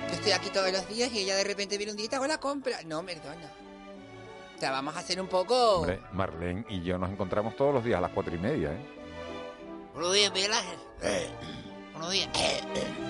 Yo 0.10 0.14
estoy 0.16 0.34
aquí 0.34 0.50
todos 0.50 0.70
los 0.70 0.86
días 0.90 1.14
y 1.14 1.20
ella 1.20 1.38
de 1.38 1.46
repente 1.46 1.78
viene 1.78 1.92
un 1.94 1.98
día 1.98 2.08
y 2.08 2.10
te 2.10 2.18
hago 2.18 2.28
la 2.28 2.40
compra. 2.42 2.80
No, 2.86 3.06
perdona. 3.06 3.50
O 4.58 4.60
sea, 4.60 4.72
vamos 4.72 4.98
a 4.98 5.00
hacer 5.00 5.22
un 5.22 5.28
poco... 5.28 5.80
Hombre, 5.80 6.02
Marlene 6.12 6.66
y 6.68 6.84
yo 6.84 6.98
nos 6.98 7.10
encontramos 7.10 7.56
todos 7.56 7.74
los 7.74 7.86
días 7.86 8.00
a 8.00 8.02
las 8.02 8.12
cuatro 8.12 8.36
y 8.36 8.40
media, 8.40 8.74
¿eh? 8.74 9.03
Buenos 9.94 10.14
días, 10.14 10.34
Miguel 10.34 10.54
Ángel. 10.54 10.80
Buenos 11.92 12.12
días. 12.12 12.30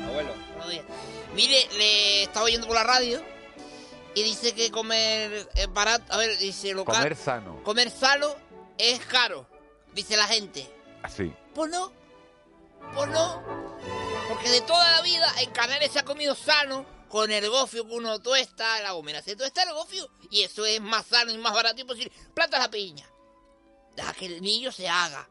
Abuelo. 0.08 0.34
Buenos 0.50 0.69
días. 0.69 0.86
Mire, 1.34 1.69
le 1.78 2.24
estaba 2.24 2.46
oyendo 2.46 2.67
por 2.67 2.76
la 2.76 2.84
radio 2.84 3.24
y 4.15 4.24
dice 4.24 4.54
que 4.54 4.69
comer 4.69 5.48
barato. 5.69 6.12
A 6.13 6.17
ver, 6.17 6.38
dice 6.38 6.74
local. 6.74 6.96
Comer 6.96 7.15
sano. 7.15 7.63
comer 7.63 7.89
sano 7.89 8.36
es 8.78 9.00
caro, 9.06 9.48
dice 9.93 10.17
la 10.17 10.28
gente. 10.28 10.69
Así. 11.02 11.34
Pues 11.56 11.72
no. 11.72 11.91
Pues 12.93 13.10
no. 13.10 13.41
Porque 14.28 14.50
de 14.50 14.62
toda 14.62 14.91
la 14.91 15.02
vida 15.02 15.32
en 15.41 15.52
Canarias 15.52 15.91
se 15.91 16.00
ha 16.00 16.06
comido 16.06 16.36
sano 16.36 16.86
con 17.08 17.32
el 17.32 17.50
gofio 17.50 17.88
que 17.88 17.93
uno 17.93 18.19
tuesta, 18.19 18.82
la 18.82 18.91
gomera 18.91 19.22
se 19.22 19.36
tuesta 19.36 19.63
el 19.63 19.74
gofio 19.74 20.10
y 20.32 20.41
eso 20.41 20.65
es 20.65 20.82
más 20.82 21.06
sano 21.06 21.32
y 21.32 21.38
más 21.38 21.54
barato 21.54 21.80
imposible. 21.80 22.12
Plantas 22.34 22.60
la 22.60 22.69
piña. 22.69 23.08
Deja 23.96 24.13
que 24.13 24.26
el 24.26 24.41
niño 24.41 24.72
se 24.72 24.89
haga. 24.89 25.30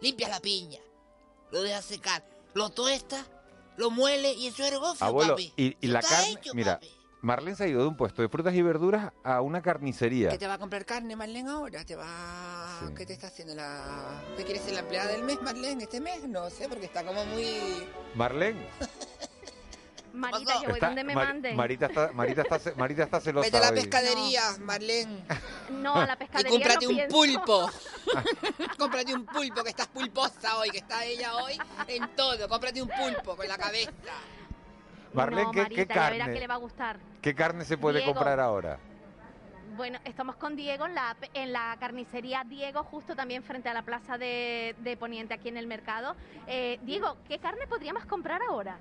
Limpias 0.00 0.30
la 0.30 0.40
piña. 0.40 0.80
Lo 1.50 1.62
dejas 1.62 1.84
secar. 1.84 2.24
Lo 2.54 2.70
tuesta, 2.70 3.24
lo 3.76 3.90
muele 3.90 4.32
y 4.32 4.48
eso 4.48 4.64
es 4.64 4.76
gofio, 4.78 5.06
Abuelo, 5.06 5.34
papi. 5.34 5.52
y, 5.56 5.86
la 5.86 6.02
carne... 6.02 6.32
hecho, 6.32 6.52
Mira, 6.54 6.74
papi. 6.74 6.90
Marlene 7.22 7.56
se 7.56 7.64
ha 7.64 7.68
ido 7.68 7.82
de 7.82 7.88
un 7.88 7.96
puesto 7.96 8.22
de 8.22 8.28
frutas 8.28 8.54
y 8.54 8.62
verduras 8.62 9.12
a 9.22 9.40
una 9.42 9.60
carnicería. 9.60 10.30
¿Qué 10.30 10.38
te 10.38 10.46
va 10.46 10.54
a 10.54 10.58
comprar 10.58 10.86
carne, 10.86 11.16
Marlene, 11.16 11.50
ahora? 11.50 11.84
¿Te 11.84 11.94
va... 11.94 12.80
Sí. 12.80 12.94
¿Qué 12.96 13.04
te 13.04 13.12
está 13.12 13.26
haciendo 13.26 13.54
la...? 13.54 14.24
¿Qué 14.36 14.44
quieres 14.44 14.62
ser 14.62 14.72
la 14.72 14.80
empleada 14.80 15.12
del 15.12 15.22
mes, 15.22 15.40
Marlene, 15.42 15.84
este 15.84 16.00
mes? 16.00 16.26
No 16.26 16.48
sé, 16.48 16.68
porque 16.68 16.86
está 16.86 17.04
como 17.04 17.24
muy... 17.26 17.46
Marlene. 18.14 18.66
Marita, 20.12 20.54
yo 20.54 20.60
voy 20.68 20.72
está- 20.74 20.86
donde 20.86 21.04
me 21.04 21.14
Mar- 21.14 21.26
manden. 21.28 21.56
Marita 21.56 21.86
está, 21.86 22.10
Marita 22.12 22.42
está, 22.42 22.58
ce- 22.58 22.74
Marita 22.74 23.02
está 23.04 23.20
celosa 23.20 23.46
Vete 23.46 23.56
a 23.58 23.60
la 23.60 23.72
pescadería, 23.72 24.42
Marlene. 24.60 25.24
No, 25.70 25.94
a 25.94 26.06
la 26.06 26.14
Y 26.14 26.16
pescadería 26.16 26.50
cómprate 26.50 26.84
no 26.84 26.90
un 26.90 26.96
pienso. 26.96 27.16
pulpo. 27.16 27.70
cómprate 28.78 29.14
un 29.14 29.26
pulpo, 29.26 29.62
que 29.62 29.70
estás 29.70 29.86
pulposa 29.88 30.56
hoy, 30.58 30.70
que 30.70 30.78
está 30.78 31.04
ella 31.04 31.36
hoy 31.36 31.58
en 31.88 32.08
todo. 32.16 32.48
Cómprate 32.48 32.82
un 32.82 32.88
pulpo 32.88 33.36
con 33.36 33.46
la 33.46 33.56
cabeza. 33.56 33.92
Marlene, 35.12 35.42
no, 35.44 35.50
¿qué, 35.52 35.62
Marita, 35.62 35.82
qué 35.86 35.94
ya 35.94 36.10
verá 36.10 36.18
carne? 36.24 36.34
que 36.34 36.40
le 36.40 36.46
va 36.46 36.54
a 36.54 36.58
gustar. 36.58 36.98
¿Qué 37.22 37.34
carne 37.34 37.64
se 37.64 37.76
puede 37.78 37.98
Diego. 37.98 38.12
comprar 38.14 38.40
ahora? 38.40 38.78
Bueno, 39.76 39.98
estamos 40.04 40.36
con 40.36 40.56
Diego 40.56 40.86
en 40.86 40.94
la, 40.94 41.16
en 41.32 41.52
la 41.52 41.76
carnicería 41.80 42.44
Diego, 42.44 42.82
justo 42.84 43.14
también 43.16 43.42
frente 43.42 43.68
a 43.68 43.74
la 43.74 43.82
plaza 43.82 44.18
de, 44.18 44.74
de 44.80 44.96
Poniente, 44.96 45.32
aquí 45.34 45.48
en 45.48 45.56
el 45.56 45.66
mercado. 45.66 46.16
Eh, 46.46 46.78
Diego, 46.82 47.16
¿qué 47.28 47.38
carne 47.38 47.66
podríamos 47.68 48.04
comprar 48.06 48.40
ahora? 48.48 48.78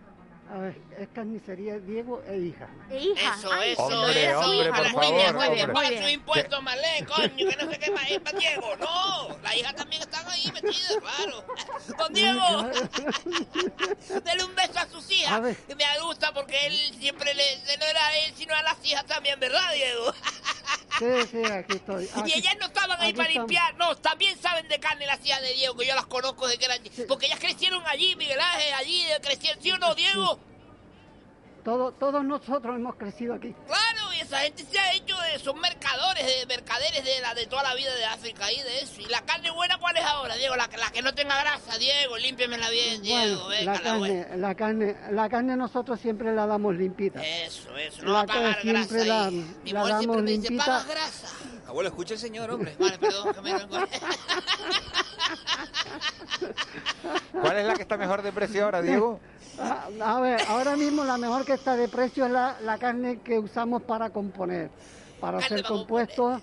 A 0.52 0.58
ver, 0.58 0.82
es 0.98 1.08
carnicería 1.10 1.78
Diego 1.78 2.24
e 2.28 2.38
hija. 2.40 2.68
E 2.90 2.98
hija. 3.00 3.36
Eso, 3.36 3.52
Ay, 3.52 3.72
eso, 3.74 3.84
Hombre, 3.84 4.26
eso. 4.26 4.40
hombre, 4.40 4.70
por 4.72 4.92
muy 4.94 5.12
bien, 5.14 5.26
favor, 5.28 5.46
muy 5.46 5.56
bien. 5.56 5.72
Muy 5.72 5.90
bien. 5.90 6.10
impuestos, 6.10 6.64
Marlene, 6.64 7.06
coño, 7.06 7.50
que 7.50 7.56
no 7.56 7.72
sé 7.72 7.80
qué 7.80 7.92
más 7.92 8.10
es 8.10 8.20
para 8.20 8.40
Diego. 8.40 8.76
No, 8.78 9.38
la 9.44 9.56
hija 9.56 9.74
también 9.76 10.02
están 10.02 10.28
ahí 10.28 10.52
metidas, 10.52 10.98
claro. 11.02 11.46
Don 12.00 12.14
Diego, 12.14 12.42
me 15.39 16.00
gusta 16.02 16.34
porque 16.34 16.68
él 16.68 16.74
siempre 17.00 17.34
le, 17.34 17.44
no 17.78 17.86
era 17.86 18.06
a 18.08 18.18
él, 18.20 18.34
sino 18.36 18.54
a 18.56 18.62
las 18.63 18.84
hijas 18.86 19.06
también, 19.06 19.39
¿verdad, 19.39 19.74
Diego? 19.74 20.13
Sí, 21.00 21.06
sí, 21.32 21.44
aquí 21.52 21.76
estoy. 21.78 22.10
Y 22.26 22.34
ellas 22.38 22.56
no 22.60 22.65
estaban 22.68 23.00
ahí 23.02 23.13
para 23.13 23.30
limpiar, 23.30 23.76
no, 23.76 23.96
también 23.98 24.38
saben 24.42 24.68
de 24.68 24.80
carne 24.80 25.06
las 25.06 25.24
hijas 25.26 25.42
de 25.42 25.54
Diego, 25.54 25.76
que 25.78 25.88
yo 25.88 25.96
las 25.96 26.06
conozco 26.08 26.48
desde 26.48 26.60
que 26.60 26.65
eran... 26.65 26.82
Porque 27.08 27.28
ellas 27.28 27.39
crecieron 27.39 27.82
allí, 27.88 28.15
Miguel 28.15 28.39
Ángel, 28.39 28.74
allí, 28.74 29.04
crecieron, 29.22 29.62
¿sí 29.63 29.72
o 29.72 29.78
no, 29.78 29.96
Diego? 29.96 30.39
Todo- 31.63 31.92
todos 31.92 32.24
nosotros 32.24 32.76
hemos 32.76 32.96
crecido 32.96 33.34
aquí. 33.36 33.54
Claro, 33.68 33.99
esa 34.20 34.40
gente 34.40 34.64
se 34.70 34.80
ha 34.80 34.94
hecho 34.94 35.16
de, 35.18 35.40
son 35.40 35.60
mercadores, 35.60 36.26
de 36.26 36.46
mercaderes 36.46 37.04
de 37.04 37.22
la 37.22 37.34
de 37.34 37.46
toda 37.48 37.64
la 37.64 37.74
vida 37.76 37.94
de 37.96 38.06
África 38.06 38.52
y 38.52 38.62
de 38.62 38.80
eso. 38.82 39.02
¿Y 39.02 39.06
la 39.06 39.22
carne 39.22 39.52
buena 39.52 39.78
cuál 39.80 39.98
es 39.98 40.04
ahora, 40.04 40.36
Diego? 40.36 40.56
La, 40.56 40.68
la 40.78 40.92
que 40.92 41.02
no 41.02 41.14
tenga 41.14 41.40
grasa, 41.40 41.78
Diego, 41.78 42.18
límpiamela 42.18 42.70
bien, 42.70 43.02
Diego, 43.02 43.46
Bueno, 43.46 43.48
venga, 43.48 43.74
la 43.74 43.80
carne, 43.82 44.28
la 44.38 44.56
carne, 44.56 44.96
la 45.12 45.30
carne 45.30 45.56
nosotros 45.56 46.00
siempre 46.00 46.34
la 46.34 46.46
damos 46.46 46.76
limpita. 46.76 47.26
Eso, 47.26 47.76
eso, 47.78 48.02
no 48.04 48.14
La 48.14 48.14
va 48.14 48.22
a 48.22 48.28
pagar 48.28 48.60
grasa 48.64 48.96
la-. 49.06 49.32
Mi 49.32 49.72
la 49.72 49.80
mujer 49.80 49.98
siempre 49.98 50.08
damos 50.08 50.24
me 50.24 50.32
dice, 50.32 50.50
limpita. 50.50 50.66
pagas 50.66 50.88
grasa. 50.88 51.28
Abuelo, 51.68 51.90
escucha 51.90 52.14
el 52.16 52.20
señor, 52.20 52.50
hombre. 52.52 52.76
Vale, 52.80 52.98
perdón, 52.98 53.34
que 53.34 53.42
me. 53.42 53.52
¿Cuál 57.42 57.58
es 57.58 57.66
la 57.68 57.74
que 57.76 57.82
está 57.84 57.98
mejor 57.98 58.22
de 58.22 58.32
precio 58.32 58.66
ahora, 58.66 58.82
Diego? 58.82 59.20
A, 59.62 60.15
a 60.17 60.22
ver, 60.22 60.39
ahora 60.48 60.76
mismo 60.76 61.04
la 61.04 61.17
mejor 61.17 61.45
que 61.45 61.54
está 61.54 61.76
de 61.76 61.88
precio 61.88 62.26
es 62.26 62.32
la, 62.32 62.58
la 62.63 62.78
carne 62.78 63.19
que 63.19 63.38
usamos 63.39 63.82
para 63.84 64.10
componer, 64.10 64.69
para 65.19 65.39
Carne 65.39 65.56
hacer 65.56 65.65
compuestos, 65.65 66.41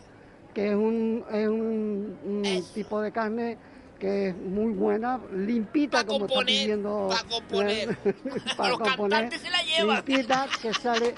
que 0.54 0.68
es 0.68 0.74
un, 0.74 1.24
es 1.32 1.48
un, 1.48 2.18
un 2.24 2.64
tipo 2.74 3.00
de 3.00 3.12
carne 3.12 3.58
que 3.98 4.28
es 4.28 4.36
muy 4.36 4.72
buena, 4.72 5.18
limpita, 5.32 6.04
como 6.04 6.26
está 6.26 6.40
pidiendo. 6.44 7.08
Para 7.10 7.24
componer. 7.28 7.98
para 8.56 8.68
Los 8.68 8.78
componer, 8.78 9.38
se 9.38 9.50
la 9.50 9.62
llevan. 9.62 9.96
limpita, 10.04 10.46
que 10.60 10.74
sale, 10.74 11.14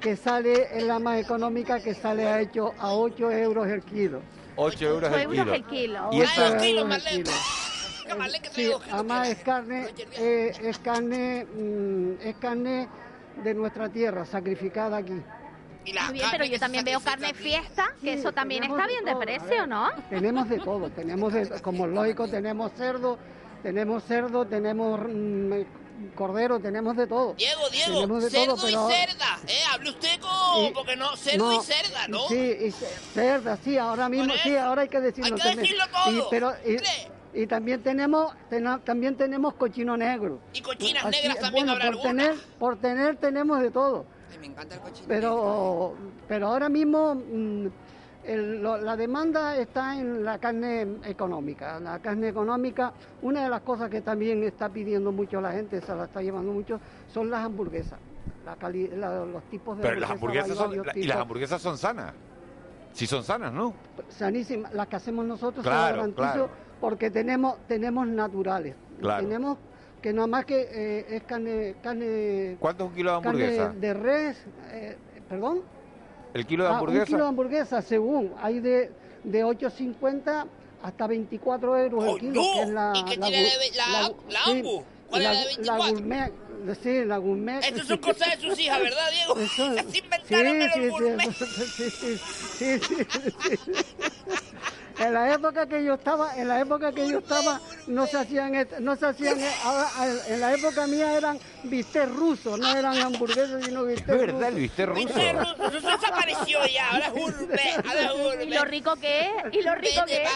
que 0.00 0.16
sale, 0.16 0.68
es 0.78 0.82
la 0.84 0.98
más 0.98 1.20
económica, 1.20 1.82
que 1.82 1.94
sale 1.94 2.26
a, 2.26 2.40
hecho 2.40 2.72
a 2.78 2.94
8 2.94 3.30
euros 3.32 3.66
el 3.68 3.82
kilo. 3.82 4.22
8 4.56 4.84
euros 4.86 5.12
el 5.12 5.20
euros 5.22 5.38
kilo. 5.40 5.54
el 5.54 5.64
kilo. 5.66 6.08
Y 6.12 6.20
Ocho 6.22 6.30
eso, 6.32 6.64
euros 6.64 7.06
el 7.06 7.24
kilo. 7.24 7.30
Sí, 8.52 8.70
además 8.90 9.28
es 9.28 9.38
carne, 9.38 9.88
eh, 10.16 10.52
es 10.62 10.78
carne, 10.78 11.44
mm, 11.46 12.12
es 12.22 12.36
carne 12.36 12.88
de 13.42 13.54
nuestra 13.54 13.88
tierra, 13.88 14.24
sacrificada 14.26 14.98
aquí. 14.98 15.12
Muy 15.12 16.12
bien, 16.12 16.26
pero 16.30 16.44
yo 16.44 16.58
también 16.60 16.84
veo 16.84 17.00
carne 17.00 17.34
fiesta, 17.34 17.92
que 18.00 18.12
eso 18.12 18.30
también 18.32 18.62
está 18.62 18.86
bien 18.86 19.04
de 19.04 19.10
todo, 19.12 19.20
precio, 19.20 19.48
ver, 19.48 19.68
¿no? 19.68 19.90
Tenemos 20.10 20.48
de 20.48 20.58
todo, 20.60 20.90
tenemos 20.90 21.32
de, 21.32 21.48
como 21.60 21.86
lógico, 21.88 22.28
tenemos 22.28 22.70
cerdo, 22.76 23.18
tenemos 23.64 24.04
cerdo, 24.04 24.46
tenemos 24.46 25.00
mm, 25.00 25.52
cordero, 26.14 26.60
tenemos 26.60 26.96
de 26.96 27.08
todo. 27.08 27.34
Diego, 27.34 27.68
Diego, 27.70 27.94
tenemos 27.94 28.22
de 28.22 28.30
cerdo 28.30 28.54
todo, 28.54 28.68
y 28.68 28.72
pero- 28.72 28.88
cerda, 28.90 29.38
¿eh? 29.48 29.58
Hable 29.72 29.90
usted 29.90 30.20
con... 30.20 30.64
Y- 30.64 30.70
porque 30.72 30.94
no, 30.96 31.16
cerdo 31.16 31.44
no, 31.52 31.60
y 31.60 31.64
cerda, 31.64 32.06
¿no? 32.08 32.28
Sí, 32.28 32.56
y 32.60 32.70
ce- 32.70 32.86
cerda, 33.14 33.56
sí, 33.56 33.76
ahora 33.76 34.08
mismo, 34.08 34.34
sí, 34.40 34.56
ahora 34.56 34.82
hay 34.82 34.88
que 34.88 35.00
decirlo. 35.00 35.34
Hay 35.34 35.40
que 35.50 35.56
decirlo 35.56 35.84
todo, 35.92 36.12
Y, 36.12 36.22
pero, 36.30 36.52
y, 36.64 36.76
y 37.34 37.46
también 37.46 37.82
tenemos, 37.82 38.32
tena- 38.50 38.78
también 38.84 39.16
tenemos 39.16 39.54
cochino 39.54 39.96
negro. 39.96 40.38
Y 40.52 40.60
cochinas 40.60 41.04
Aquí, 41.06 41.16
negras 41.16 41.38
también 41.40 41.66
bueno, 41.66 41.72
habrá 41.72 41.84
por 41.98 42.06
alguna. 42.06 42.24
tener, 42.24 42.44
por 42.58 42.76
tener 42.76 43.16
tenemos 43.16 43.60
de 43.60 43.70
todo. 43.70 44.04
Me 44.40 44.46
encanta 44.46 44.74
el 44.74 44.80
cochino. 44.80 45.06
Pero, 45.08 45.94
pero 46.28 46.48
ahora 46.48 46.68
mismo 46.68 47.14
mm, 47.14 47.66
el- 48.24 48.62
lo- 48.62 48.78
la 48.78 48.96
demanda 48.96 49.56
está 49.56 49.98
en 49.98 50.24
la 50.24 50.38
carne 50.38 50.82
económica. 51.04 51.78
La 51.80 51.98
carne 52.00 52.28
económica, 52.28 52.92
una 53.22 53.44
de 53.44 53.48
las 53.48 53.62
cosas 53.62 53.88
que 53.88 54.00
también 54.00 54.42
está 54.42 54.68
pidiendo 54.68 55.12
mucho 55.12 55.40
la 55.40 55.52
gente, 55.52 55.80
se 55.80 55.94
la 55.94 56.04
está 56.04 56.20
llevando 56.22 56.52
mucho, 56.52 56.80
son 57.12 57.30
las 57.30 57.44
hamburguesas. 57.44 57.98
La 58.44 58.56
cali- 58.56 58.88
la- 58.88 59.24
los 59.24 59.42
tipos 59.44 59.76
de 59.78 59.82
pero 59.84 60.00
las 60.00 60.10
hamburguesas, 60.10 60.56
son, 60.56 60.74
y 60.96 61.04
las 61.04 61.16
hamburguesas 61.18 61.62
son 61.62 61.78
sanas. 61.78 62.12
Sí 62.92 63.06
son 63.06 63.24
sanas, 63.24 63.52
¿no? 63.54 63.72
sanísimas, 64.10 64.74
las 64.74 64.86
que 64.86 64.96
hacemos 64.96 65.24
nosotros, 65.24 65.64
se 65.64 65.70
Claro, 65.70 65.96
lo 65.96 66.02
garantizo, 66.02 66.22
claro. 66.22 66.50
Porque 66.82 67.12
tenemos, 67.12 67.56
tenemos 67.68 68.08
naturales. 68.08 68.74
Claro. 69.00 69.22
Tenemos 69.24 69.58
que 70.02 70.12
nada 70.12 70.26
más 70.26 70.44
que 70.44 70.66
eh, 70.68 71.06
es 71.10 71.22
carne, 71.22 71.76
carne, 71.80 72.56
¿Cuánto 72.58 72.82
es 72.84 72.90
un 72.90 72.96
kilo 72.96 73.16
de 73.16 73.22
carne 73.22 73.44
hamburguesa? 73.46 73.72
de 73.78 73.94
res, 73.94 74.36
eh, 74.72 74.96
perdón. 75.28 75.60
¿El 76.34 76.44
kilo 76.44 76.64
de 76.64 76.70
Ah, 76.70 76.72
hamburguesa? 76.74 77.02
un 77.02 77.06
kilo 77.06 77.18
de 77.22 77.28
hamburguesa, 77.28 77.82
según, 77.82 78.34
hay 78.42 78.58
de, 78.58 78.90
de 79.22 79.44
8.50 79.44 80.44
hasta 80.82 81.06
24 81.06 81.78
euros 81.78 82.04
el 82.04 82.18
kilo, 82.18 82.42
que 82.54 82.62
es 82.62 82.68
la... 82.70 82.92
¿Y 82.96 83.04
qué 83.04 83.16
la 83.16 83.26
tiene 83.28 83.48
gu- 83.48 83.76
la- 83.76 83.86
la- 83.86 84.08
la 84.28 84.44
sí, 84.44 84.50
ambu? 84.50 84.84
¿Cuál 85.08 85.22
es 85.22 85.28
la, 85.28 85.34
la 85.34 85.38
de 85.38 85.44
la 85.44 85.76
24? 85.76 85.92
gourmet, 85.94 86.32
sí, 86.82 87.04
la 87.04 87.16
gourmet. 87.18 87.64
Estas 87.64 87.86
son 87.86 87.98
cosas 87.98 88.28
de 88.40 88.40
sus 88.48 88.58
hijas, 88.58 88.80
¿verdad, 88.80 89.08
Diego? 89.12 89.38
Eso- 89.38 89.74
Se 89.88 89.98
inventaron 89.98 90.52
sí, 90.56 90.62
el 90.62 90.72
sí, 90.72 90.88
gourmet. 90.88 91.30
sí, 91.30 91.44
sí, 91.46 91.90
sí, 92.18 92.78
sí, 92.80 93.04
sí, 93.38 93.56
sí. 93.56 93.72
En 95.02 95.14
la 95.14 95.34
época 95.34 95.66
que 95.66 95.84
yo 95.84 95.94
estaba, 95.94 96.36
en 96.36 96.46
la 96.48 96.60
época 96.60 96.92
que 96.92 97.08
yo 97.08 97.18
estaba, 97.18 97.60
no 97.88 98.06
se 98.06 98.18
hacían, 98.18 98.68
no 98.80 98.94
se 98.94 99.06
hacían, 99.06 99.40
eh, 99.40 99.50
ahora, 99.64 99.88
en 100.28 100.40
la 100.40 100.54
época 100.54 100.86
mía 100.86 101.16
eran 101.16 101.38
bistec 101.64 102.08
rusos, 102.08 102.58
no 102.58 102.68
eran 102.76 102.96
hamburguesas, 102.98 103.64
sino 103.64 103.84
bistec 103.84 104.08
Es 104.08 104.20
verdad, 104.20 104.48
el 104.48 104.54
bistec 104.54 104.88
ruso. 104.88 105.08
Eso 105.08 105.90
desapareció 105.90 106.66
ya, 106.66 106.90
ahora 106.90 107.06
es 107.06 108.08
ahora. 108.10 108.44
Y 108.44 108.50
lo 108.50 108.64
rico 108.64 108.94
que 108.96 109.22
es, 109.22 109.32
y 109.52 109.62
lo 109.62 109.74
rico 109.74 110.04
que 110.06 110.22
es. 110.22 110.30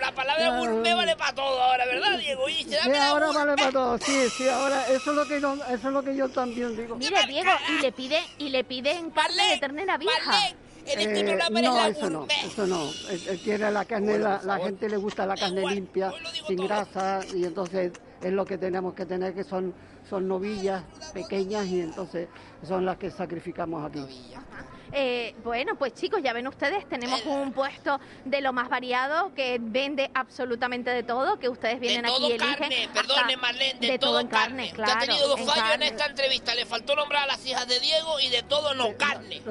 La 0.00 0.12
palabra 0.12 0.58
gourmet 0.58 0.96
vale 0.96 1.16
para 1.16 1.34
todo 1.34 1.62
ahora, 1.62 1.86
¿verdad, 1.86 2.18
Diego? 2.18 2.48
Y 2.48 2.64
Sí, 2.64 2.76
ahora 3.00 3.30
vale 3.30 3.54
para 3.56 3.70
todo, 3.70 3.98
sí, 3.98 4.28
sí, 4.30 4.48
ahora 4.48 4.86
eso 4.88 5.10
es 5.10 5.16
lo 5.16 5.26
que 5.26 5.40
yo, 5.40 5.54
eso 5.54 5.88
es 5.88 5.94
lo 5.94 6.02
que 6.02 6.16
yo 6.16 6.28
también 6.28 6.76
digo. 6.76 6.96
Mire, 6.96 7.24
Diego, 7.26 7.50
y 7.68 7.82
le 7.82 7.92
pide, 7.92 8.20
y 8.38 8.48
le 8.48 8.64
piden 8.64 9.10
carne 9.10 9.50
de 9.50 9.58
ternera 9.58 9.96
vieja. 9.96 10.32
En 10.86 11.00
Eh, 11.00 11.02
este 11.02 11.24
programa 11.24 11.58
eres 11.58 11.70
no, 11.70 11.76
la 11.76 11.88
eso 11.88 12.10
no, 12.10 12.26
eso 12.44 12.66
no. 12.66 12.84
Eh, 13.10 13.20
eh, 13.28 13.40
Quiere 13.42 13.70
la 13.70 13.84
carne, 13.84 14.18
la, 14.18 14.40
la 14.44 14.58
gente 14.58 14.88
le 14.88 14.96
gusta 14.96 15.26
la 15.26 15.34
carne 15.34 15.66
limpia, 15.66 16.12
sin 16.46 16.58
grasa, 16.58 17.20
y 17.34 17.44
entonces 17.44 17.92
es 18.22 18.32
lo 18.32 18.44
que 18.44 18.56
tenemos 18.56 18.94
que 18.94 19.04
tener, 19.04 19.34
que 19.34 19.44
son, 19.44 19.74
son 20.08 20.28
novillas 20.28 20.84
pequeñas, 21.12 21.66
y 21.66 21.80
entonces 21.80 22.28
son 22.62 22.84
las 22.84 22.96
que 22.98 23.10
sacrificamos 23.10 23.84
aquí. 23.84 24.06
Eh, 24.92 25.34
bueno, 25.42 25.74
pues 25.76 25.94
chicos, 25.94 26.20
ya 26.22 26.32
ven 26.32 26.46
ustedes, 26.46 26.88
tenemos 26.88 27.24
un 27.26 27.52
puesto 27.52 27.98
de 28.24 28.40
lo 28.40 28.52
más 28.52 28.68
variado 28.68 29.34
que 29.34 29.58
vende 29.60 30.10
absolutamente 30.14 30.90
de 30.90 31.02
todo, 31.02 31.38
que 31.38 31.48
ustedes 31.48 31.80
vienen 31.80 32.02
de 32.02 32.08
aquí 32.08 32.16
todo 32.16 32.28
y 32.28 32.32
eligen. 32.32 32.54
carne, 32.56 32.84
hasta- 32.84 33.02
perdone 33.02 33.36
Marlene, 33.36 33.80
de, 33.80 33.86
de 33.92 33.98
todo, 33.98 34.10
todo 34.12 34.20
en 34.20 34.26
carne. 34.28 34.68
carne, 34.68 34.72
claro, 34.72 34.92
ha 34.92 34.98
tenido 35.06 35.28
dos 35.28 35.40
en 35.40 35.46
fallos 35.46 35.64
en 35.64 35.70
carne. 35.70 35.86
esta 35.88 36.06
entrevista. 36.06 36.54
Le 36.54 36.66
faltó 36.66 36.94
nombrar 36.96 37.24
a 37.24 37.26
las 37.26 37.44
hijas 37.46 37.66
de 37.66 37.80
Diego 37.80 38.20
y 38.20 38.28
de 38.28 38.42
todo 38.44 38.74
no 38.74 38.96
carne. 38.96 39.42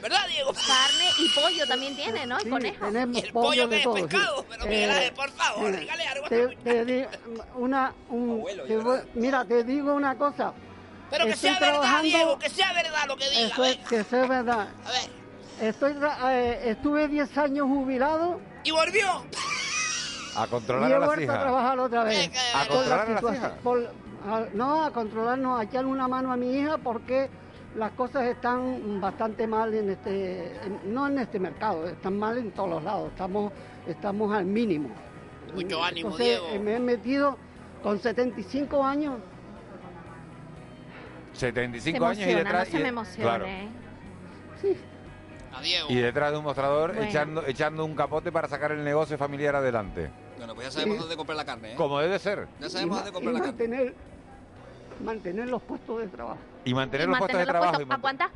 ¿Verdad, 0.00 0.28
Diego? 0.28 0.52
Carne 0.52 1.08
y 1.18 1.28
pollo 1.30 1.66
también 1.66 1.96
tiene, 1.96 2.26
¿no? 2.26 2.38
Y 2.38 2.42
Sí, 2.44 2.50
conejo. 2.50 2.84
tenemos 2.86 3.22
el 3.24 3.32
pollo 3.32 3.66
de 3.66 3.70
que 3.70 3.76
es 3.78 3.82
todo, 3.84 3.96
sí. 3.96 4.02
pescado, 4.02 4.46
pero 4.48 4.64
Eh, 4.64 4.68
Miguel 4.68 4.90
Ángel, 4.90 5.12
por 5.14 5.30
favor, 5.30 5.64
mira, 5.70 5.80
dígale 5.80 6.04
algo. 6.06 6.28
te, 6.28 6.46
te 6.56 6.84
di- 6.84 7.04
una, 7.56 7.94
un- 8.10 8.44
te 8.66 8.76
voy- 8.76 9.00
mira, 9.14 9.44
te 9.46 9.64
digo 9.64 9.94
una 9.94 10.16
cosa. 10.18 10.52
Pero 11.14 11.26
que 11.26 11.30
Estoy 11.32 11.50
sea 11.50 11.60
verdad, 11.60 11.72
trabajando- 11.80 12.02
Diego, 12.02 12.38
que 12.40 12.50
sea 12.50 12.72
verdad 12.72 13.06
lo 13.06 13.16
que 13.16 13.30
diga. 13.30 13.40
Eso 13.46 13.64
es, 13.64 13.76
que 13.78 14.04
sea 14.04 14.26
verdad. 14.26 14.68
A 14.84 14.90
ver. 14.90 15.68
Estoy, 15.68 15.96
eh, 16.30 16.60
estuve 16.64 17.06
10 17.06 17.38
años 17.38 17.68
jubilado 17.68 18.40
Y 18.64 18.72
volvió. 18.72 19.08
A 20.36 20.46
y 20.46 20.48
controlar 20.50 20.90
he 20.90 20.94
a 20.94 20.98
las 20.98 21.08
vuelto 21.08 21.32
a 21.32 21.40
trabajar 21.40 21.78
otra 21.78 22.02
vez. 22.04 22.30
¿A 22.54 22.64
Por 22.66 22.76
la 22.76 22.76
controlar 22.76 23.00
a 23.00 23.04
las 23.10 23.20
situación- 23.20 23.44
hijas? 23.44 23.58
por- 23.62 23.90
a- 24.28 24.46
no, 24.54 24.82
a 24.84 24.90
controlar, 24.90 25.38
no, 25.38 25.56
a 25.56 25.62
echarle 25.62 25.90
una 25.90 26.08
mano 26.08 26.32
a 26.32 26.36
mi 26.36 26.50
hija 26.56 26.78
porque 26.78 27.30
las 27.76 27.92
cosas 27.92 28.24
están 28.24 29.00
bastante 29.00 29.46
mal 29.46 29.72
en 29.72 29.90
este, 29.90 30.46
en- 30.66 30.92
no 30.92 31.06
en 31.06 31.18
este 31.20 31.38
mercado, 31.38 31.86
están 31.86 32.18
mal 32.18 32.38
en 32.38 32.50
todos 32.50 32.70
los 32.70 32.82
lados, 32.82 33.10
estamos, 33.12 33.52
estamos 33.86 34.34
al 34.34 34.46
mínimo. 34.46 34.88
Mucho 35.54 35.84
ánimo, 35.84 36.08
Entonces, 36.10 36.26
Diego. 36.40 36.46
eh, 36.48 36.58
me 36.58 36.74
he 36.76 36.80
metido 36.80 37.36
con 37.82 38.00
75 38.00 38.84
años 38.84 39.14
75 41.34 41.98
se 41.98 42.04
años 42.04 42.18
y 42.18 42.22
emociona, 42.22 42.38
detrás. 42.44 42.66
no 42.68 42.72
se 42.72 42.78
y- 42.78 42.82
me 42.82 42.88
emocione. 42.88 43.22
claro. 43.22 43.46
Diego. 45.62 45.86
Y 45.88 45.96
detrás 45.96 46.32
de 46.32 46.38
un 46.38 46.44
mostrador 46.44 46.92
Bueno. 46.94 47.08
echando, 47.08 47.46
echando 47.46 47.84
un 47.84 47.94
capote 47.94 48.30
para 48.32 48.48
sacar 48.48 48.72
el 48.72 48.82
negocio 48.84 49.16
familiar 49.16 49.54
adelante. 49.56 50.10
Bueno, 50.36 50.54
pues 50.54 50.66
ya 50.66 50.70
sabemos 50.72 50.98
dónde 50.98 51.16
comprar 51.16 51.36
la 51.36 51.44
carne, 51.44 51.72
¿eh? 51.72 51.76
Como 51.76 52.00
debe 52.00 52.18
ser. 52.18 52.48
Ya 52.60 52.68
sabemos 52.68 52.96
dónde 52.98 53.10
y 53.10 53.12
comprar 53.12 53.34
la 53.34 53.40
carne. 53.40 53.52
mantener, 53.52 53.94
mantener 55.02 55.48
los 55.48 55.62
puestos 55.62 56.00
de 56.00 56.08
trabajo. 56.08 56.38
Y 56.64 56.74
mantener 56.74 57.06
Y 57.06 57.10
los 57.10 57.18
puestos 57.18 57.38
de 57.38 57.46
mantener 57.46 57.54
los 57.54 57.62
trabajo. 57.62 57.82
y 57.82 57.86
puestos. 57.86 57.98
¿A 57.98 58.00
cuántas, 58.02 58.30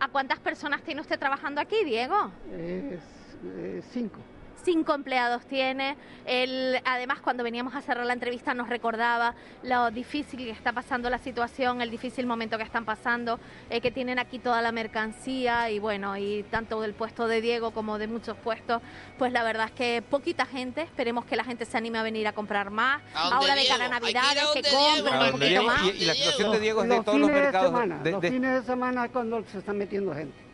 ¿A 0.00 0.08
cuántas 0.08 0.38
personas 0.40 0.82
tiene 0.82 1.00
usted 1.00 1.18
trabajando 1.18 1.60
aquí, 1.60 1.76
Diego? 1.84 2.30
Es, 2.52 3.00
eh, 3.44 3.82
cinco. 3.92 4.18
Cinco 4.66 4.94
empleados 4.94 5.46
tiene. 5.46 5.96
Él, 6.26 6.80
además, 6.84 7.20
cuando 7.20 7.44
veníamos 7.44 7.76
a 7.76 7.82
cerrar 7.82 8.04
la 8.04 8.14
entrevista, 8.14 8.52
nos 8.52 8.68
recordaba 8.68 9.36
lo 9.62 9.92
difícil 9.92 10.40
que 10.40 10.50
está 10.50 10.72
pasando 10.72 11.08
la 11.08 11.18
situación, 11.18 11.80
el 11.82 11.88
difícil 11.90 12.26
momento 12.26 12.58
que 12.58 12.64
están 12.64 12.84
pasando, 12.84 13.38
eh, 13.70 13.80
que 13.80 13.92
tienen 13.92 14.18
aquí 14.18 14.40
toda 14.40 14.60
la 14.62 14.72
mercancía 14.72 15.70
y 15.70 15.78
bueno, 15.78 16.16
y 16.16 16.42
tanto 16.50 16.80
del 16.80 16.94
puesto 16.94 17.28
de 17.28 17.40
Diego 17.40 17.70
como 17.70 17.96
de 17.98 18.08
muchos 18.08 18.36
puestos, 18.38 18.82
pues 19.18 19.30
la 19.32 19.44
verdad 19.44 19.66
es 19.66 19.72
que 19.72 20.02
poquita 20.02 20.46
gente. 20.46 20.82
Esperemos 20.82 21.24
que 21.26 21.36
la 21.36 21.44
gente 21.44 21.64
se 21.64 21.76
anime 21.76 21.98
a 21.98 22.02
venir 22.02 22.26
a 22.26 22.32
comprar 22.32 22.70
más. 22.70 23.00
¿A 23.14 23.20
dónde, 23.30 23.36
Ahora 23.36 23.54
de 23.54 23.66
cara 23.68 23.84
a 23.84 23.88
Navidades, 23.88 24.44
que 24.52 24.62
compren 24.62 25.22
un 25.22 25.30
poquito 25.30 25.62
más. 25.62 25.82
y, 25.84 25.90
y 25.90 26.04
la 26.06 26.14
situación 26.14 26.50
de 26.50 26.58
Diego 26.60 26.82
es 26.82 26.88
de 26.88 26.96
los 26.96 27.04
todos 27.04 27.20
los 27.20 27.30
mercados. 27.30 27.70
de 27.70 27.76
semana, 27.78 28.02
de- 28.02 28.10
los 28.10 28.20
fines 28.20 28.52
de 28.54 28.62
semana 28.66 29.04
es 29.04 29.10
cuando 29.12 29.44
se 29.44 29.58
está 29.58 29.72
metiendo 29.72 30.12
gente. 30.12 30.45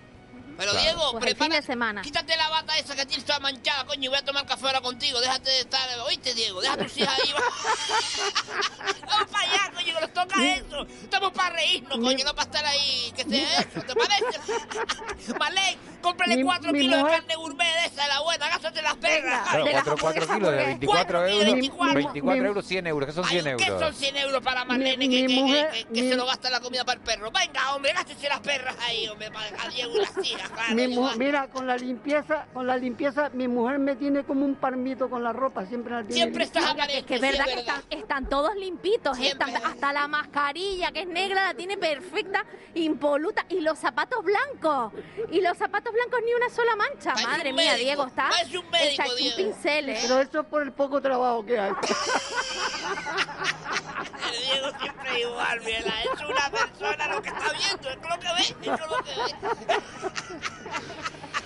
Pero 0.56 0.72
Claro. 0.72 0.80
Diego, 0.84 1.12
Pues 1.12 1.24
el 1.24 1.28
fin 1.30 1.36
prepara. 1.38 1.60
de 1.60 1.66
semana. 1.66 2.02
Quítate 2.02 2.36
la 2.36 2.48
bata 2.48 2.78
esa 2.78 2.94
que 2.94 3.06
tienes 3.06 3.24
toda 3.24 3.38
manchada, 3.40 3.84
coño, 3.86 4.04
y 4.04 4.08
voy 4.08 4.18
a 4.18 4.24
tomar 4.24 4.46
café 4.46 4.66
ahora 4.66 4.80
contigo. 4.80 5.20
Déjate 5.20 5.50
de 5.50 5.60
estar. 5.60 5.80
¿Oíste, 6.00 6.34
Diego? 6.34 6.60
Deja 6.60 6.74
a 6.74 6.76
tus 6.78 6.96
hijas 6.96 7.18
ahí. 7.18 7.32
va. 7.32 7.40
Vamos 9.06 9.28
para 9.30 9.50
allá, 9.50 9.72
coño, 9.74 9.94
que 9.94 10.00
nos 10.00 10.12
toca 10.12 10.46
eso. 10.54 10.86
Estamos 11.02 11.32
para 11.32 11.50
reírnos, 11.56 11.98
coño, 11.98 12.24
no 12.24 12.34
para 12.34 12.46
estar 12.50 12.64
ahí. 12.64 13.12
Que 13.16 13.24
sea 13.24 13.60
eso, 13.60 13.80
¿te 13.82 13.94
parece? 13.94 15.34
Malek, 15.38 15.78
cómprale 16.02 16.36
Mi- 16.36 16.42
cuatro 16.44 16.72
mi 16.72 16.80
kilos 16.80 17.04
de 17.04 17.10
carne 17.10 17.34
gourmet 17.36 17.64
de 17.80 17.86
esa, 17.86 18.06
la 18.08 18.20
buena. 18.20 18.48
Gástate 18.48 18.82
las 18.82 18.96
perras. 18.96 19.48
Claro, 19.48 19.64
de 19.64 19.72
las 19.72 19.82
4, 19.84 19.92
hamburguesas, 19.92 20.36
kilos 20.36 20.50
de 20.50 20.56
porque- 20.56 20.66
24 20.66 21.18
cuatro 21.18 21.26
kilos, 21.26 21.40
euros. 21.42 21.52
24. 21.54 21.94
24 21.94 22.42
Mi- 22.42 22.48
euros, 22.48 22.66
100 22.66 22.86
euros, 22.86 23.06
que 23.06 23.12
son 23.12 23.24
Ay, 23.24 23.30
100 23.40 23.56
¿Qué 23.56 23.64
euros. 23.64 23.80
son 23.80 23.94
100 23.94 24.16
euros 24.16 24.42
para 24.42 24.64
Marlene 24.64 24.96
Mi- 24.96 25.08
que, 25.08 25.22
mi 25.28 25.34
que- 25.34 25.40
mujer- 25.40 25.70
que- 25.70 25.84
que 25.84 26.02
mi- 26.02 26.08
se 26.08 26.16
lo 26.16 26.26
gasta 26.26 26.50
la 26.50 26.60
comida 26.60 26.84
para 26.84 26.98
el 26.98 27.04
perro? 27.04 27.30
Venga, 27.30 27.74
hombre, 27.74 27.92
gástese 27.92 28.28
las 28.28 28.40
perras 28.40 28.76
ahí, 28.86 29.08
hombre, 29.08 29.30
para 29.30 29.68
Diego 29.70 29.94
las 29.96 30.26
hijas, 30.26 30.50
claro. 30.50 30.74
Mi 30.74 30.88
mira, 31.18 31.48
con 31.48 31.66
la 31.66 31.76
limpieza, 31.76 32.46
con 32.52 32.66
la 32.66 32.76
limpieza, 32.76 33.30
mi 33.32 33.48
mujer 33.48 33.78
me 33.78 33.96
tiene 33.96 34.24
como 34.24 34.44
un 34.44 34.54
palmito 34.56 35.08
con 35.08 35.22
la 35.22 35.32
ropa, 35.32 35.64
siempre 35.66 35.92
la 35.94 36.00
tiene 36.00 36.14
Siempre 36.14 36.44
estás 36.44 36.72
Oiga, 36.72 36.86
que 36.86 36.98
es 36.98 37.04
que 37.04 37.14
es 37.14 37.20
sí, 37.20 37.26
verdad 37.26 37.44
que 37.46 37.60
están, 37.60 37.82
están 37.90 38.28
todos 38.28 38.54
limpitos, 38.56 39.16
hasta 39.64 39.92
la 39.92 40.08
mascarilla 40.08 40.90
que 40.92 41.00
es 41.02 41.06
negra 41.06 41.44
la 41.46 41.54
tiene 41.54 41.76
perfecta, 41.76 42.44
impoluta, 42.74 43.44
y 43.48 43.60
los 43.60 43.78
zapatos 43.78 44.24
blancos, 44.24 44.92
y 45.30 45.40
los 45.40 45.56
zapatos 45.56 45.91
blancos, 45.92 46.10
blancos, 46.10 46.20
ni 46.24 46.32
una 46.34 46.48
sola 46.50 46.76
mancha. 46.76 47.12
Parece 47.12 47.26
Madre 47.30 47.52
mía, 47.52 47.72
médico, 47.72 47.84
Diego, 47.84 48.06
está 48.06 48.28
parece 48.28 48.58
un 48.58 48.70
médico, 48.70 48.90
está 48.90 49.04
hecho 49.04 49.12
un 49.12 49.18
Diego. 49.18 49.36
pincel, 49.36 49.88
¿eh? 49.88 49.98
Pero 50.02 50.20
eso 50.20 50.40
es 50.40 50.46
por 50.46 50.62
el 50.62 50.72
poco 50.72 51.00
trabajo 51.00 51.44
que 51.44 51.58
hay. 51.58 51.72
El 54.32 54.38
Diego 54.42 54.68
siempre 54.80 55.20
igual, 55.20 55.60
mira, 55.60 55.94
es 56.02 56.20
una 56.28 56.50
persona 56.50 57.06
lo 57.08 57.22
que 57.22 57.28
está 57.28 57.52
viendo, 57.52 57.90
es 57.90 57.96
lo 57.96 58.18
que 58.20 58.28
ve, 58.28 58.42
es 58.42 58.80
lo 58.80 58.96
que 59.02 59.10
ve. 59.10 59.80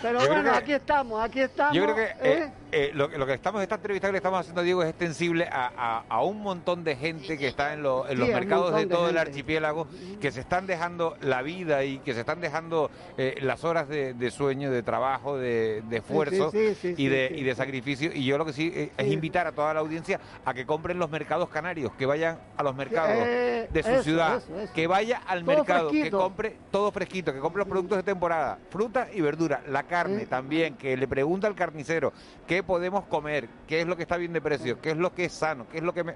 Pero 0.02 0.20
Yo 0.20 0.26
bueno, 0.28 0.42
que- 0.52 0.58
aquí 0.58 0.72
estamos, 0.72 1.24
aquí 1.24 1.40
estamos. 1.40 1.74
Yo 1.74 1.82
creo 1.82 1.94
que 1.94 2.02
¿eh? 2.04 2.16
eh, 2.20 2.52
eh, 2.76 2.90
lo, 2.94 3.08
que- 3.08 3.16
lo 3.18 3.26
que 3.26 3.32
estamos, 3.34 3.62
esta 3.62 3.76
entrevista 3.76 4.08
que 4.08 4.12
le 4.12 4.18
estamos 4.18 4.40
haciendo, 4.40 4.62
Diego, 4.62 4.82
es 4.82 4.90
extensible 4.90 5.48
a, 5.50 5.72
a- 5.76 6.04
a 6.08 6.22
un 6.22 6.40
montón 6.42 6.84
de 6.84 6.94
gente 6.96 7.38
que 7.38 7.48
está 7.48 7.72
en, 7.72 7.82
lo- 7.82 8.06
en 8.08 8.18
los 8.18 8.28
Sí, 8.28 8.34
mercados 8.34 8.74
de 8.74 8.86
todo 8.86 9.08
el 9.08 9.16
archipiélago, 9.18 9.86
que 10.20 10.30
se 10.30 10.40
están 10.40 10.66
dejando 10.66 11.16
la 11.22 11.42
vida 11.42 11.84
y 11.84 11.98
que 12.00 12.12
se 12.14 12.20
están 12.20 12.40
dejando 12.40 12.90
eh, 13.16 13.36
las 13.40 13.64
horas 13.64 13.88
de, 13.88 14.12
de 14.14 14.30
sueño, 14.30 14.70
de 14.70 14.82
trabajo, 14.82 15.38
de, 15.38 15.82
de 15.88 15.96
esfuerzo 15.98 16.50
sí, 16.50 16.74
sí, 16.74 16.94
y, 16.96 17.08
de, 17.08 17.32
y 17.34 17.42
de 17.44 17.54
sacrificio. 17.54 18.10
Y 18.12 18.24
yo 18.24 18.36
lo 18.38 18.44
que 18.44 18.52
sí 18.52 18.70
eh, 18.74 18.90
es 18.96 19.06
invitar 19.10 19.46
a 19.46 19.52
toda 19.52 19.72
la 19.72 19.80
audiencia 19.80 20.20
a 20.44 20.52
que 20.52 20.66
compren 20.66 20.98
los 20.98 21.10
mercados 21.10 21.48
canarios, 21.48 21.92
que 21.98 22.04
vayan 22.06 22.38
a 22.56 22.62
los 22.62 22.74
mercados 22.74 23.16
de 23.24 23.82
su 23.82 23.88
eso, 23.90 24.02
ciudad, 24.02 24.36
eso, 24.38 24.58
eso. 24.60 24.72
que 24.74 24.86
vaya 24.86 25.22
al 25.26 25.44
Todo 25.44 25.56
mercado, 25.56 25.90
que 25.90 26.10
compre 26.10 26.56
todo 26.70 26.90
fresquito, 26.92 27.32
que 27.32 27.38
compre 27.38 27.60
los 27.60 27.68
productos 27.68 27.96
de 27.98 28.02
temporada, 28.02 28.58
fruta 28.70 29.08
y 29.12 29.20
verdura, 29.20 29.62
la 29.68 29.84
carne 29.84 30.26
también, 30.26 30.74
que 30.76 30.96
le 30.96 31.08
pregunta 31.08 31.46
al 31.46 31.54
carnicero 31.54 32.12
qué 32.46 32.62
podemos 32.66 33.04
comer, 33.06 33.48
qué 33.66 33.80
es 33.80 33.86
lo 33.86 33.96
que 33.96 34.02
está 34.02 34.16
bien 34.16 34.32
de 34.32 34.40
precio, 34.40 34.80
qué 34.80 34.90
es 34.90 34.96
lo 34.96 35.14
que 35.14 35.24
es 35.26 35.32
sano, 35.32 35.66
qué 35.70 35.78
es 35.78 35.84
lo 35.84 35.92
que 35.94 36.04
me... 36.04 36.14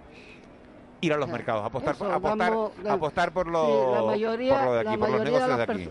Ir 1.03 1.15
a 1.15 1.17
los 1.17 1.29
mercados, 1.31 1.65
apostar, 1.65 1.97
por, 1.97 2.11
apostar, 2.13 2.51
damos- 2.51 2.73
da- 2.83 2.93
apostar 2.93 3.33
por, 3.33 3.47
lo, 3.47 3.95
la 3.95 4.03
mayoría, 4.03 4.55
por 4.57 4.65
lo 4.67 4.73
de 4.75 4.81
aquí, 4.81 4.91
la 4.91 4.99
por 4.99 5.09
los 5.11 5.19
de 5.19 5.25
negocios 5.25 5.57
de 5.57 5.63
aquí. 5.63 5.91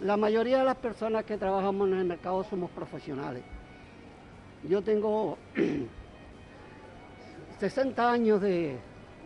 la 0.00 0.16
mayoría 0.16 0.58
de 0.58 0.64
las 0.64 0.76
personas 0.76 1.24
que 1.24 1.36
trabajamos 1.36 1.88
en 1.88 1.98
el 1.98 2.04
mercado 2.04 2.44
somos 2.44 2.70
profesionales. 2.70 3.42
Yo 4.68 4.80
tengo 4.82 5.36
60 7.58 8.12
años 8.12 8.40
de, 8.40 8.78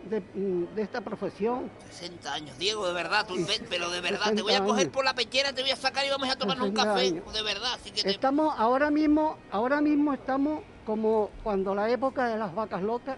de, 0.09 0.21
mm, 0.21 0.75
de 0.75 0.81
esta 0.81 1.01
profesión. 1.01 1.69
60 1.89 2.33
años, 2.33 2.57
Diego, 2.57 2.87
de 2.87 2.93
verdad, 2.93 3.25
tú, 3.27 3.35
ves, 3.35 3.61
pero 3.69 3.89
de 3.89 4.01
verdad, 4.01 4.31
te 4.31 4.37
60 4.37 4.43
voy 4.43 4.53
a 4.53 4.63
coger 4.63 4.81
años. 4.81 4.93
por 4.93 5.05
la 5.05 5.13
pechera, 5.13 5.53
te 5.53 5.61
voy 5.61 5.71
a 5.71 5.75
sacar 5.75 6.05
y 6.05 6.09
vamos 6.09 6.29
a 6.29 6.35
tomarnos 6.35 6.69
un 6.69 6.75
60 6.75 6.93
café, 6.93 7.07
años. 7.07 7.33
de 7.33 7.43
verdad, 7.43 7.73
así 7.73 7.91
que 7.91 8.03
te... 8.03 8.09
Estamos 8.11 8.53
ahora 8.57 8.89
mismo, 8.91 9.37
ahora 9.51 9.81
mismo 9.81 10.13
estamos 10.13 10.61
como 10.85 11.29
cuando 11.43 11.75
la 11.75 11.89
época 11.89 12.27
de 12.27 12.37
las 12.37 12.53
vacas 12.55 12.81
locas, 12.81 13.17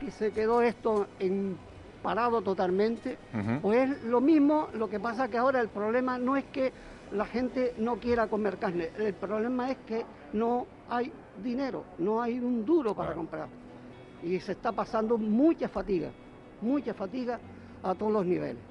que 0.00 0.10
se 0.10 0.32
quedó 0.32 0.62
esto 0.62 1.06
en 1.18 1.56
parado 2.02 2.42
totalmente. 2.42 3.16
Ujú. 3.32 3.60
Pues 3.62 3.90
es 3.90 4.02
lo 4.04 4.20
mismo, 4.20 4.68
lo 4.74 4.90
que 4.90 4.98
pasa 5.00 5.28
que 5.28 5.38
ahora 5.38 5.60
el 5.60 5.68
problema 5.68 6.18
no 6.18 6.36
es 6.36 6.44
que 6.46 6.72
la 7.12 7.24
gente 7.26 7.74
no 7.78 7.96
quiera 7.98 8.26
comer 8.26 8.58
carne, 8.58 8.90
el 8.98 9.14
problema 9.14 9.70
es 9.70 9.78
que 9.86 10.04
no 10.32 10.66
hay 10.88 11.12
dinero, 11.42 11.84
no 11.98 12.20
hay 12.20 12.38
un 12.38 12.64
duro 12.64 12.94
para 12.94 13.14
comprar. 13.14 13.48
Y 14.22 14.38
se 14.40 14.52
está 14.52 14.70
pasando 14.72 15.18
mucha 15.18 15.68
fatiga, 15.68 16.10
mucha 16.60 16.94
fatiga 16.94 17.38
a 17.82 17.94
todos 17.94 18.12
los 18.12 18.24
niveles. 18.26 18.62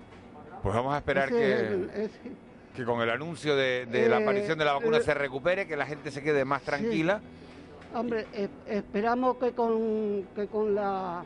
Pues 0.64 0.74
vamos 0.76 0.94
a 0.94 0.98
esperar 0.98 1.28
Ese 1.30 1.38
que, 1.38 2.04
ese- 2.04 2.32
que 2.76 2.86
con 2.86 3.02
el 3.02 3.10
anuncio 3.10 3.56
de, 3.56 3.86
de 3.86 4.08
la 4.08 4.20
Eh, 4.20 4.24
aparición 4.24 4.58
de 4.58 4.64
la 4.66 4.74
vacuna 4.74 4.98
eh, 4.98 5.02
se 5.02 5.14
recupere, 5.14 5.68
que 5.68 5.76
la 5.76 5.86
gente 5.86 6.10
se 6.12 6.22
quede 6.24 6.46
más 6.46 6.62
tranquila. 6.62 7.20
Hombre, 7.94 8.26
es- 8.34 8.50
esperamos 8.68 9.38
que 9.38 9.52
con, 9.52 10.24
que 10.36 10.48
con 10.48 10.74
la 10.76 11.24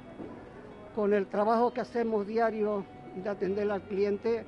con 0.95 1.13
el 1.13 1.27
trabajo 1.27 1.73
que 1.73 1.81
hacemos 1.81 2.25
diario 2.25 2.85
de 3.21 3.29
atender 3.29 3.69
al 3.69 3.81
cliente, 3.81 4.45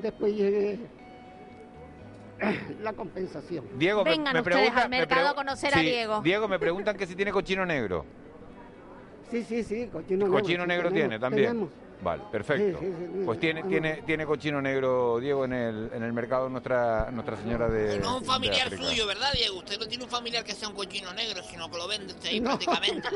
después 0.00 0.34
llegue 0.34 0.78
la 2.82 2.92
compensación. 2.92 3.64
Diego, 3.78 4.04
me- 4.04 4.10
Vengan 4.10 4.34
me, 4.34 4.40
ustedes 4.40 4.56
pregunta, 4.58 4.82
al 4.84 4.90
me 4.90 4.98
mercado 4.98 5.28
a 5.28 5.34
conocer 5.34 5.74
a 5.74 5.80
Diego. 5.80 6.20
Diego, 6.20 6.46
me 6.48 6.58
preguntan 6.58 6.96
que 6.96 7.06
si 7.06 7.16
tiene 7.16 7.32
cochino 7.32 7.64
negro. 7.66 8.04
Sí, 9.30 9.44
sí, 9.44 9.62
sí, 9.64 9.88
cochino 9.92 10.26
negro. 10.26 10.40
Cochino 10.40 10.62
sí, 10.64 10.68
negro 10.68 10.88
tenemos, 10.88 11.08
tiene 11.08 11.18
también. 11.20 11.48
tenemos. 11.48 11.68
Vale, 12.00 12.22
perfecto. 12.30 12.78
Sí, 12.78 12.86
sí, 12.86 13.06
sí, 13.12 13.22
Pues 13.26 13.40
tiene, 13.40 13.60
ah, 13.60 13.68
tiene, 13.68 14.02
tiene 14.06 14.24
cochino 14.24 14.62
negro, 14.62 15.18
Diego, 15.18 15.44
en 15.44 15.52
el, 15.52 15.90
en 15.92 16.02
el 16.04 16.12
mercado 16.12 16.48
Nuestra, 16.48 17.10
Nuestra 17.10 17.36
Señora 17.36 17.68
de. 17.68 17.98
No 17.98 18.16
es 18.16 18.20
un 18.22 18.24
familiar 18.24 18.70
suyo, 18.70 19.06
¿verdad, 19.06 19.32
Diego? 19.34 19.58
Usted 19.58 19.78
no 19.80 19.86
tiene 19.88 20.04
un 20.04 20.10
familiar 20.10 20.44
que 20.44 20.52
sea 20.54 20.68
un 20.68 20.74
cochino 20.76 21.12
negro, 21.12 21.42
sino 21.42 21.68
que 21.70 21.76
lo 21.76 21.88
vende 21.88 22.12
usted 22.14 22.28
ahí 22.28 22.40
No. 22.40 22.56
prácticamente. 22.56 23.08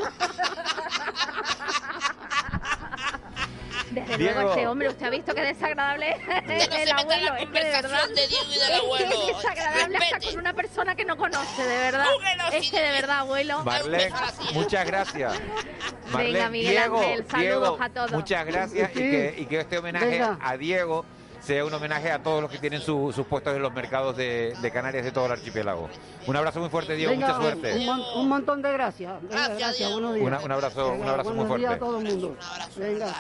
Desde 3.93 4.17
Diego. 4.17 4.35
luego, 4.41 4.51
este 4.55 4.67
hombre, 4.69 4.89
usted 4.89 5.07
ha 5.07 5.11
visto 5.11 5.35
qué 5.35 5.43
desagradable 5.43 6.11
es 6.11 6.69
no 6.69 6.77
se 6.77 6.83
el 6.83 6.95
meta 6.95 7.15
en 7.15 7.25
la 7.25 7.31
abuelo. 7.31 7.35
Es 7.37 7.49
que 7.51 7.59
de 7.59 7.65
verdad. 7.71 7.83
conversación 7.83 8.15
de 8.15 8.27
Diego 8.29 8.45
y 8.49 8.59
del 8.59 8.73
es 8.73 8.79
abuelo. 8.81 9.09
que 9.11 9.31
es 9.31 9.37
desagradable 9.37 9.83
hasta 9.97 9.99
Respete. 10.17 10.27
con 10.33 10.39
una 10.41 10.53
persona 10.55 10.95
que 10.97 11.05
no 11.05 11.17
conoce, 11.17 11.63
de 11.63 11.77
verdad. 11.79 12.07
Es 12.53 12.71
que 12.71 12.81
de 12.81 12.91
verdad, 12.91 13.19
abuelo. 13.21 13.63
Marlene, 13.65 14.11
muchas 14.55 14.87
gracias. 14.87 15.41
Marlene, 16.13 16.51
Miguel 16.51 16.71
Diego, 16.71 16.99
Ángel, 16.99 17.27
saludos 17.29 17.41
Diego, 17.41 17.77
a 17.81 17.89
todos. 17.91 18.13
Muchas 18.13 18.47
gracias 18.47 18.91
y, 18.91 18.95
Sí. 18.95 19.01
que, 19.01 19.35
y 19.39 19.47
que 19.47 19.61
este 19.61 19.79
homenaje 19.79 20.07
Venga. 20.07 20.39
a 20.41 20.57
Diego 20.57 21.05
sea 21.41 21.65
un 21.65 21.75
homenaje 21.75 22.11
a 22.13 22.23
todos 22.23 22.41
los 22.41 22.49
que 22.51 22.59
tienen 22.59 22.81
su- 22.81 23.11
sus 23.13 23.27
puestos 23.27 23.57
en 23.57 23.63
los 23.63 23.73
mercados 23.73 24.17
de, 24.17 24.55
de 24.63 24.71
Canarias 24.71 25.05
de 25.05 25.11
todo 25.11 25.27
el 25.27 25.33
archipiélago. 25.33 25.89
Un 26.29 26.37
abrazo 26.37 26.61
muy 26.61 26.69
fuerte, 26.69 26.95
Diego, 26.95 27.11
Venga, 27.11 27.27
mucha 27.27 27.39
un, 27.39 27.43
suerte. 27.43 27.79
un 27.79 27.87
mon- 27.87 28.03
un 28.17 28.29
montón 28.29 28.63
de 28.63 28.73
gracias. 28.73 29.21
Venga, 29.23 29.49
gracias, 29.49 29.93
buenos 29.93 30.15
días. 30.15 30.27
Una- 30.29 30.39
un 30.41 30.53
abrazo- 30.53 30.93
un 30.93 30.99
Venga, 31.01 31.11
abrazo 31.11 31.35
muy 31.35 31.45
días 31.59 31.73
a 31.73 31.77
fuerte. 31.79 31.79
todo 31.79 31.99
el 31.99 32.05
mundo. 32.05 32.37
Venga. 32.77 33.15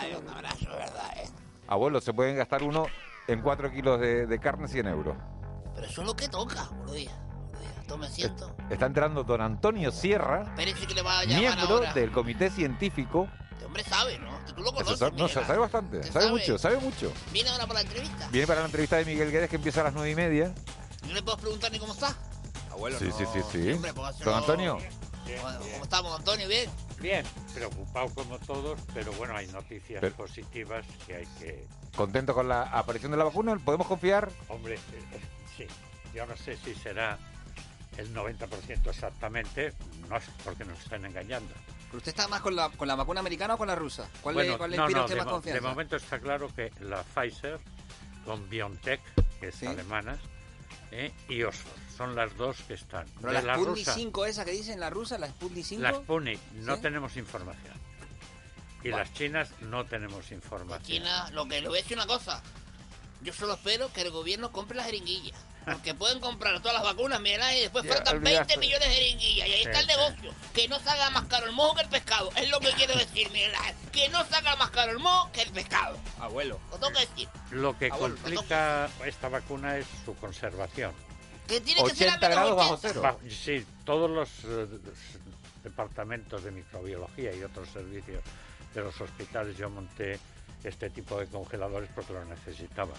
Abuelo, 1.66 2.00
se 2.00 2.12
pueden 2.12 2.36
gastar 2.36 2.62
uno 2.62 2.86
en 3.26 3.40
4 3.40 3.70
kilos 3.72 4.00
de, 4.00 4.26
de 4.26 4.38
carne 4.38 4.68
100 4.68 4.86
euros. 4.88 5.16
Pero 5.74 5.86
eso 5.86 6.02
es 6.02 6.06
lo 6.06 6.14
que 6.14 6.28
toca, 6.28 6.68
buenos 6.76 6.92
días. 6.94 7.14
Tome 7.92 8.06
asiento. 8.06 8.56
Está 8.70 8.86
entrando 8.86 9.22
don 9.22 9.42
Antonio 9.42 9.92
Sierra, 9.92 10.44
Espérese 10.44 10.86
que 10.86 10.94
le 10.94 11.02
va 11.02 11.18
a 11.18 11.24
llamar 11.24 11.40
miembro 11.40 11.74
ahora. 11.76 11.92
del 11.92 12.10
comité 12.10 12.48
científico. 12.48 13.28
Este 13.50 13.66
hombre 13.66 13.84
sabe, 13.84 14.18
¿no? 14.18 14.30
Tú 14.54 14.62
lo 14.62 14.72
conoces, 14.72 14.98
sabe, 14.98 15.10
no, 15.10 15.24
Miguel 15.26 15.44
sabe 15.44 15.58
bastante, 15.58 15.98
¿Usted 15.98 16.10
sabe 16.12 16.24
sabe? 16.24 16.38
mucho, 16.38 16.58
sabe 16.58 16.76
mucho. 16.78 17.12
Viene 17.32 17.50
ahora 17.50 17.66
para 17.66 17.80
la 17.80 17.86
entrevista. 17.86 18.28
Viene 18.30 18.46
para 18.46 18.60
la 18.60 18.66
entrevista 18.66 18.96
de 18.96 19.04
Miguel 19.04 19.30
Guedes 19.30 19.50
que 19.50 19.56
empieza 19.56 19.82
a 19.82 19.84
las 19.84 19.92
9 19.92 20.10
y 20.10 20.14
media. 20.14 20.54
No 21.06 21.12
le 21.12 21.22
puedo 21.22 21.36
preguntar 21.36 21.70
ni 21.70 21.78
cómo 21.78 21.92
está. 21.92 22.16
Abuelo, 22.70 22.98
Sí, 22.98 23.08
no. 23.08 23.18
sí, 23.18 23.24
sí, 23.30 23.40
sí. 23.52 23.72
hombre, 23.72 23.92
póngaselo. 23.92 24.30
Don 24.30 24.40
Antonio, 24.40 24.78
¿Cómo 25.72 25.84
estamos, 25.84 26.18
Antonio? 26.18 26.48
¿Bien? 26.48 26.70
Bien, 26.98 27.26
preocupado 27.54 28.08
como 28.14 28.38
todos, 28.38 28.80
pero 28.94 29.12
bueno, 29.12 29.36
hay 29.36 29.48
noticias 29.48 30.00
Pero- 30.00 30.16
positivas 30.16 30.86
que 31.06 31.16
hay 31.16 31.26
que... 31.38 31.66
¿contento 31.94 32.32
con 32.32 32.48
la 32.48 32.62
aparición 32.62 33.10
de 33.12 33.18
la 33.18 33.24
vacuna? 33.24 33.54
¿Podemos 33.62 33.86
confiar? 33.86 34.30
Hombre, 34.48 34.76
eh, 34.76 34.78
eh, 35.12 35.20
sí, 35.58 35.66
yo 36.14 36.24
no 36.26 36.34
sé 36.38 36.56
si 36.56 36.74
será 36.74 37.18
el 37.96 38.14
90% 38.14 38.88
exactamente, 38.90 39.72
no 40.08 40.18
sé, 40.20 40.30
porque 40.44 40.64
nos 40.64 40.78
están 40.78 41.04
engañando. 41.04 41.52
¿Pero 41.86 41.98
usted 41.98 42.10
está 42.10 42.26
más 42.28 42.40
con 42.40 42.56
la, 42.56 42.70
con 42.70 42.88
la 42.88 42.94
vacuna 42.94 43.20
americana 43.20 43.54
o 43.54 43.58
con 43.58 43.68
la 43.68 43.74
rusa? 43.74 44.08
¿Cuál, 44.22 44.36
le, 44.36 44.42
Bueno, 44.42 44.58
cuál 44.58 44.70
le 44.70 44.76
no, 44.78 44.82
inspira 44.84 45.00
a 45.00 45.02
no, 45.02 45.04
usted 45.04 45.14
de, 45.14 45.20
más 45.20 45.26
mo- 45.26 45.32
confianza? 45.32 45.60
de 45.60 45.68
momento 45.68 45.96
está 45.96 46.18
claro 46.20 46.48
que 46.54 46.72
la 46.80 47.02
Pfizer 47.02 47.60
con 48.24 48.48
BioNTech, 48.48 49.00
que 49.40 49.48
es 49.48 49.54
Sí. 49.54 49.66
alemana, 49.66 50.16
eh, 50.90 51.12
y 51.28 51.42
Oxford, 51.42 51.72
son 51.96 52.14
las 52.14 52.34
dos 52.36 52.56
que 52.66 52.74
están. 52.74 53.06
Pero 53.20 53.28
de 53.28 53.34
la 53.34 53.42
la 53.42 53.54
Sputnik 53.56 53.86
rusa, 53.86 53.94
5 53.94 54.26
esa 54.26 54.44
que 54.44 54.52
dicen 54.52 54.80
la 54.80 54.90
rusa, 54.90 55.18
la 55.18 55.28
Sputnik 55.28 55.64
5. 55.64 55.82
la 55.82 55.94
Sputnik, 55.94 56.40
no 56.54 56.76
¿Sí? 56.76 56.82
tenemos 56.82 57.16
información. 57.16 57.74
Y 58.84 58.88
las 58.88 59.12
chinas 59.14 59.48
no 59.60 59.84
tenemos 59.84 60.32
información. 60.32 60.82
China, 60.82 61.30
lo 61.30 61.46
que 61.46 61.60
le 61.60 61.68
voy 61.68 61.78
a 61.78 61.82
decir 61.82 61.96
una 61.96 62.06
cosa. 62.06 62.42
Yo 63.22 63.32
solo 63.32 63.54
espero 63.54 63.92
que 63.92 64.00
el 64.02 64.10
gobierno 64.10 64.50
compre 64.50 64.76
las 64.76 64.86
jeringuillas. 64.86 65.38
Porque 65.64 65.94
pueden 65.94 66.20
comprar 66.20 66.60
todas 66.60 66.74
las 66.74 66.82
vacunas, 66.82 67.20
mira, 67.20 67.54
y 67.56 67.62
después 67.62 67.86
faltan 67.86 68.16
olvidaste. 68.16 68.56
20 68.58 68.58
millones 68.58 68.88
de 68.88 68.94
jeringuillas. 68.94 69.48
Y 69.48 69.52
ahí 69.52 69.62
está 69.62 69.80
el 69.80 69.86
negocio. 69.86 70.34
Que 70.52 70.68
no 70.68 70.80
salga 70.80 71.10
más 71.10 71.24
caro 71.24 71.46
el 71.46 71.52
mojo 71.52 71.74
que 71.76 71.82
el 71.82 71.88
pescado. 71.88 72.30
Es 72.36 72.50
lo 72.50 72.60
que 72.60 72.72
quiero 72.72 72.94
decir, 72.94 73.30
Miguel 73.30 73.54
Ángel. 73.54 73.74
Que 73.92 74.08
no 74.08 74.24
salga 74.26 74.56
más 74.56 74.70
caro 74.70 74.92
el 74.92 74.98
mojo 74.98 75.30
que 75.32 75.42
el 75.42 75.50
pescado. 75.50 75.96
Abuelo. 76.18 76.58
Lo 76.70 76.78
tengo 76.78 76.92
que 76.92 77.06
decir. 77.06 77.28
Lo 77.50 77.78
que 77.78 77.86
Abuelo, 77.92 78.16
complica 78.16 78.88
esta 79.04 79.28
vacuna 79.28 79.78
es 79.78 79.86
su 80.04 80.14
conservación. 80.16 80.92
Que 81.46 81.60
tiene 81.60 81.82
que 81.84 81.94
ser 81.94 82.08
a 82.08 82.16
80 82.16 82.28
menos 82.28 82.42
grados 82.42 82.56
bajo 82.56 82.74
80. 82.74 82.92
cero. 82.92 83.18
Sí, 83.30 83.66
todos 83.84 84.10
los 84.10 84.28
eh, 84.44 84.66
departamentos 85.62 86.44
de 86.44 86.50
microbiología 86.50 87.34
y 87.34 87.42
otros 87.42 87.68
servicios 87.68 88.22
de 88.74 88.80
los 88.80 89.00
hospitales 89.00 89.56
yo 89.56 89.68
monté 89.70 90.18
este 90.64 90.90
tipo 90.90 91.18
de 91.18 91.26
congeladores 91.26 91.90
porque 91.94 92.12
lo 92.12 92.24
necesitaba. 92.24 92.92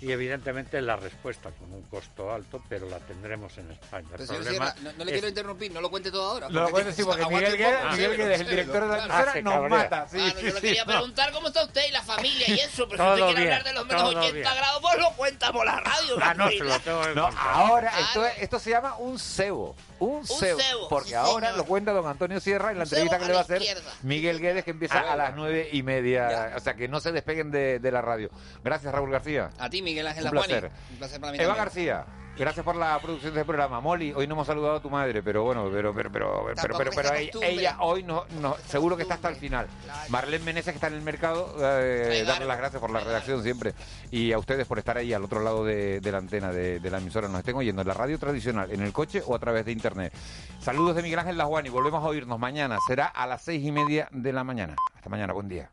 Y 0.00 0.12
evidentemente 0.12 0.80
la 0.80 0.96
respuesta 0.96 1.50
con 1.50 1.72
un 1.72 1.82
costo 1.82 2.32
alto, 2.32 2.62
pero 2.68 2.88
la 2.88 2.98
tendremos 3.00 3.56
en 3.58 3.70
España. 3.70 4.06
El 4.12 4.12
Pero, 4.12 4.26
señor 4.26 4.42
problema 4.44 4.72
Sierra, 4.72 4.90
no, 4.92 4.98
no 4.98 5.04
le 5.04 5.10
es- 5.10 5.14
quiero 5.14 5.28
interrumpir, 5.28 5.72
no 5.72 5.80
lo 5.80 5.90
cuente 5.90 6.10
todo 6.10 6.30
ahora. 6.32 6.48
No 6.48 6.62
lo 6.62 6.68
puedes 6.70 6.86
decir 6.86 7.04
porque 7.04 7.26
Miguel 7.26 7.52
un 7.52 7.58
Guedes, 7.58 7.76
poco, 7.80 7.92
Miguel 7.92 8.10
sí, 8.12 8.16
Guedes, 8.16 8.40
el 8.40 8.46
sí, 8.46 8.50
director 8.50 8.80
de 8.82 8.88
la 8.88 8.94
claro. 9.04 9.10
Ah, 9.12 9.16
emisora, 9.20 9.32
se 9.32 9.42
nos 9.42 9.70
mata. 9.70 10.08
Sí, 10.08 10.16
Ah, 10.20 10.24
no, 10.34 10.40
sí, 10.40 10.46
yo 10.46 10.46
le 10.46 10.52
sí, 10.52 10.60
quería 10.60 10.84
no. 10.84 10.92
preguntar 10.92 11.32
cómo 11.32 11.48
está 11.48 11.64
usted 11.64 11.82
y 11.88 11.92
la 11.92 12.02
familia 12.02 12.48
y 12.48 12.60
eso, 12.60 12.88
pero 12.88 13.04
Todo 13.04 13.16
si 13.16 13.22
usted 13.22 13.34
quiere 13.34 13.40
bien, 13.42 13.52
hablar 13.52 13.64
de 13.64 13.72
los 13.74 13.86
menos 13.86 14.02
todo 14.02 14.18
80 14.20 14.32
bien. 14.32 14.56
grados, 14.56 14.78
pues 14.82 14.98
lo 14.98 15.10
cuenta 15.12 15.52
por 15.52 15.66
la 15.66 15.80
radio. 15.80 16.16
Ah, 16.22 16.34
no, 16.34 16.48
se 16.48 16.56
lo 16.58 16.80
tengo 16.80 17.02
que 17.02 17.14
No, 17.14 17.26
ahora 17.38 17.90
Claro. 17.90 18.04
esto, 18.06 18.26
es- 18.26 18.38
esto 18.42 18.58
se 18.58 18.70
llama 18.70 18.96
un 18.96 19.18
cebo. 19.18 19.76
Un, 19.98 20.26
cebo. 20.26 20.58
cebo, 20.58 20.88
Porque 20.88 21.10
sí, 21.10 21.14
ahora 21.14 21.48
señor. 21.48 21.58
lo 21.58 21.64
cuenta 21.66 21.92
don 21.92 22.06
Antonio 22.06 22.40
Sierra 22.40 22.70
en 22.70 22.78
la 22.78 22.84
Un 22.84 22.88
entrevista 22.88 23.18
que 23.18 23.24
a 23.24 23.28
le 23.28 23.34
va 23.34 23.40
a 23.40 23.42
hacer. 23.42 23.62
Miguel 24.02 24.40
Guedes, 24.40 24.64
que 24.64 24.70
empieza 24.70 24.98
Ah, 25.00 25.12
a 25.12 25.16
las 25.16 25.36
nueve 25.36 25.68
y 25.72 25.82
media. 25.82 26.54
O 26.56 26.60
sea, 26.60 26.72
que 26.74 26.88
no 26.88 27.00
se 27.00 27.12
despeguen 27.12 27.50
de, 27.50 27.78
de 27.80 27.92
la 27.92 28.00
radio. 28.00 28.30
Gracias, 28.64 28.90
Raúl 28.94 29.10
García. 29.10 29.50
A 29.58 29.68
ti, 29.68 29.82
Miguel 29.90 30.06
Ángel 30.06 30.24
Un 30.24 30.34
Lajuani. 30.34 30.52
placer. 30.52 30.70
Un 30.90 30.96
placer 30.98 31.20
para 31.20 31.32
mí 31.32 31.38
Eva 31.38 31.46
también. 31.48 31.64
García. 31.64 32.04
Gracias 32.38 32.64
por 32.64 32.76
la 32.76 32.98
producción 33.00 33.34
del 33.34 33.44
programa. 33.44 33.80
Molly, 33.82 34.12
hoy 34.14 34.26
no 34.26 34.32
hemos 34.34 34.46
saludado 34.46 34.76
a 34.76 34.80
tu 34.80 34.88
madre, 34.88 35.22
pero 35.22 35.42
bueno, 35.42 35.68
pero 35.70 35.92
pero 35.92 36.10
pero 36.10 36.44
pero 36.78 36.90
pero, 36.94 37.42
ella, 37.42 37.76
hoy 37.80 38.02
no, 38.02 38.24
no 38.40 38.56
seguro 38.66 38.96
que 38.96 39.02
está 39.02 39.16
hasta 39.16 39.28
el 39.28 39.36
final. 39.36 39.66
Marlene 40.08 40.42
Meneses 40.44 40.72
que 40.72 40.76
está 40.76 40.86
en 40.86 40.94
el 40.94 41.02
mercado, 41.02 41.54
eh, 41.60 42.24
darle 42.26 42.46
las 42.46 42.56
gracias 42.56 42.80
por 42.80 42.90
la 42.90 43.00
redacción 43.00 43.42
siempre 43.42 43.74
y 44.10 44.32
a 44.32 44.38
ustedes 44.38 44.66
por 44.66 44.78
estar 44.78 44.96
ahí 44.96 45.12
al 45.12 45.22
otro 45.24 45.40
lado 45.42 45.66
de, 45.66 46.00
de 46.00 46.12
la 46.12 46.18
antena 46.18 46.50
de, 46.50 46.80
de 46.80 46.90
la 46.90 46.98
emisora. 46.98 47.28
Nos 47.28 47.40
estén 47.40 47.56
oyendo 47.56 47.82
en 47.82 47.88
la 47.88 47.94
radio 47.94 48.18
tradicional, 48.18 48.70
en 48.70 48.80
el 48.80 48.92
coche 48.92 49.22
o 49.26 49.34
a 49.34 49.38
través 49.38 49.66
de 49.66 49.72
internet. 49.72 50.14
Saludos 50.60 50.96
de 50.96 51.02
Miguel 51.02 51.18
Ángel 51.18 51.36
Lajuani. 51.36 51.68
Volvemos 51.68 52.02
a 52.02 52.06
oírnos 52.06 52.38
mañana. 52.38 52.78
Será 52.86 53.06
a 53.06 53.26
las 53.26 53.42
seis 53.42 53.62
y 53.66 53.72
media 53.72 54.08
de 54.12 54.32
la 54.32 54.44
mañana. 54.44 54.76
Hasta 54.94 55.10
mañana. 55.10 55.34
Buen 55.34 55.48
día. 55.48 55.68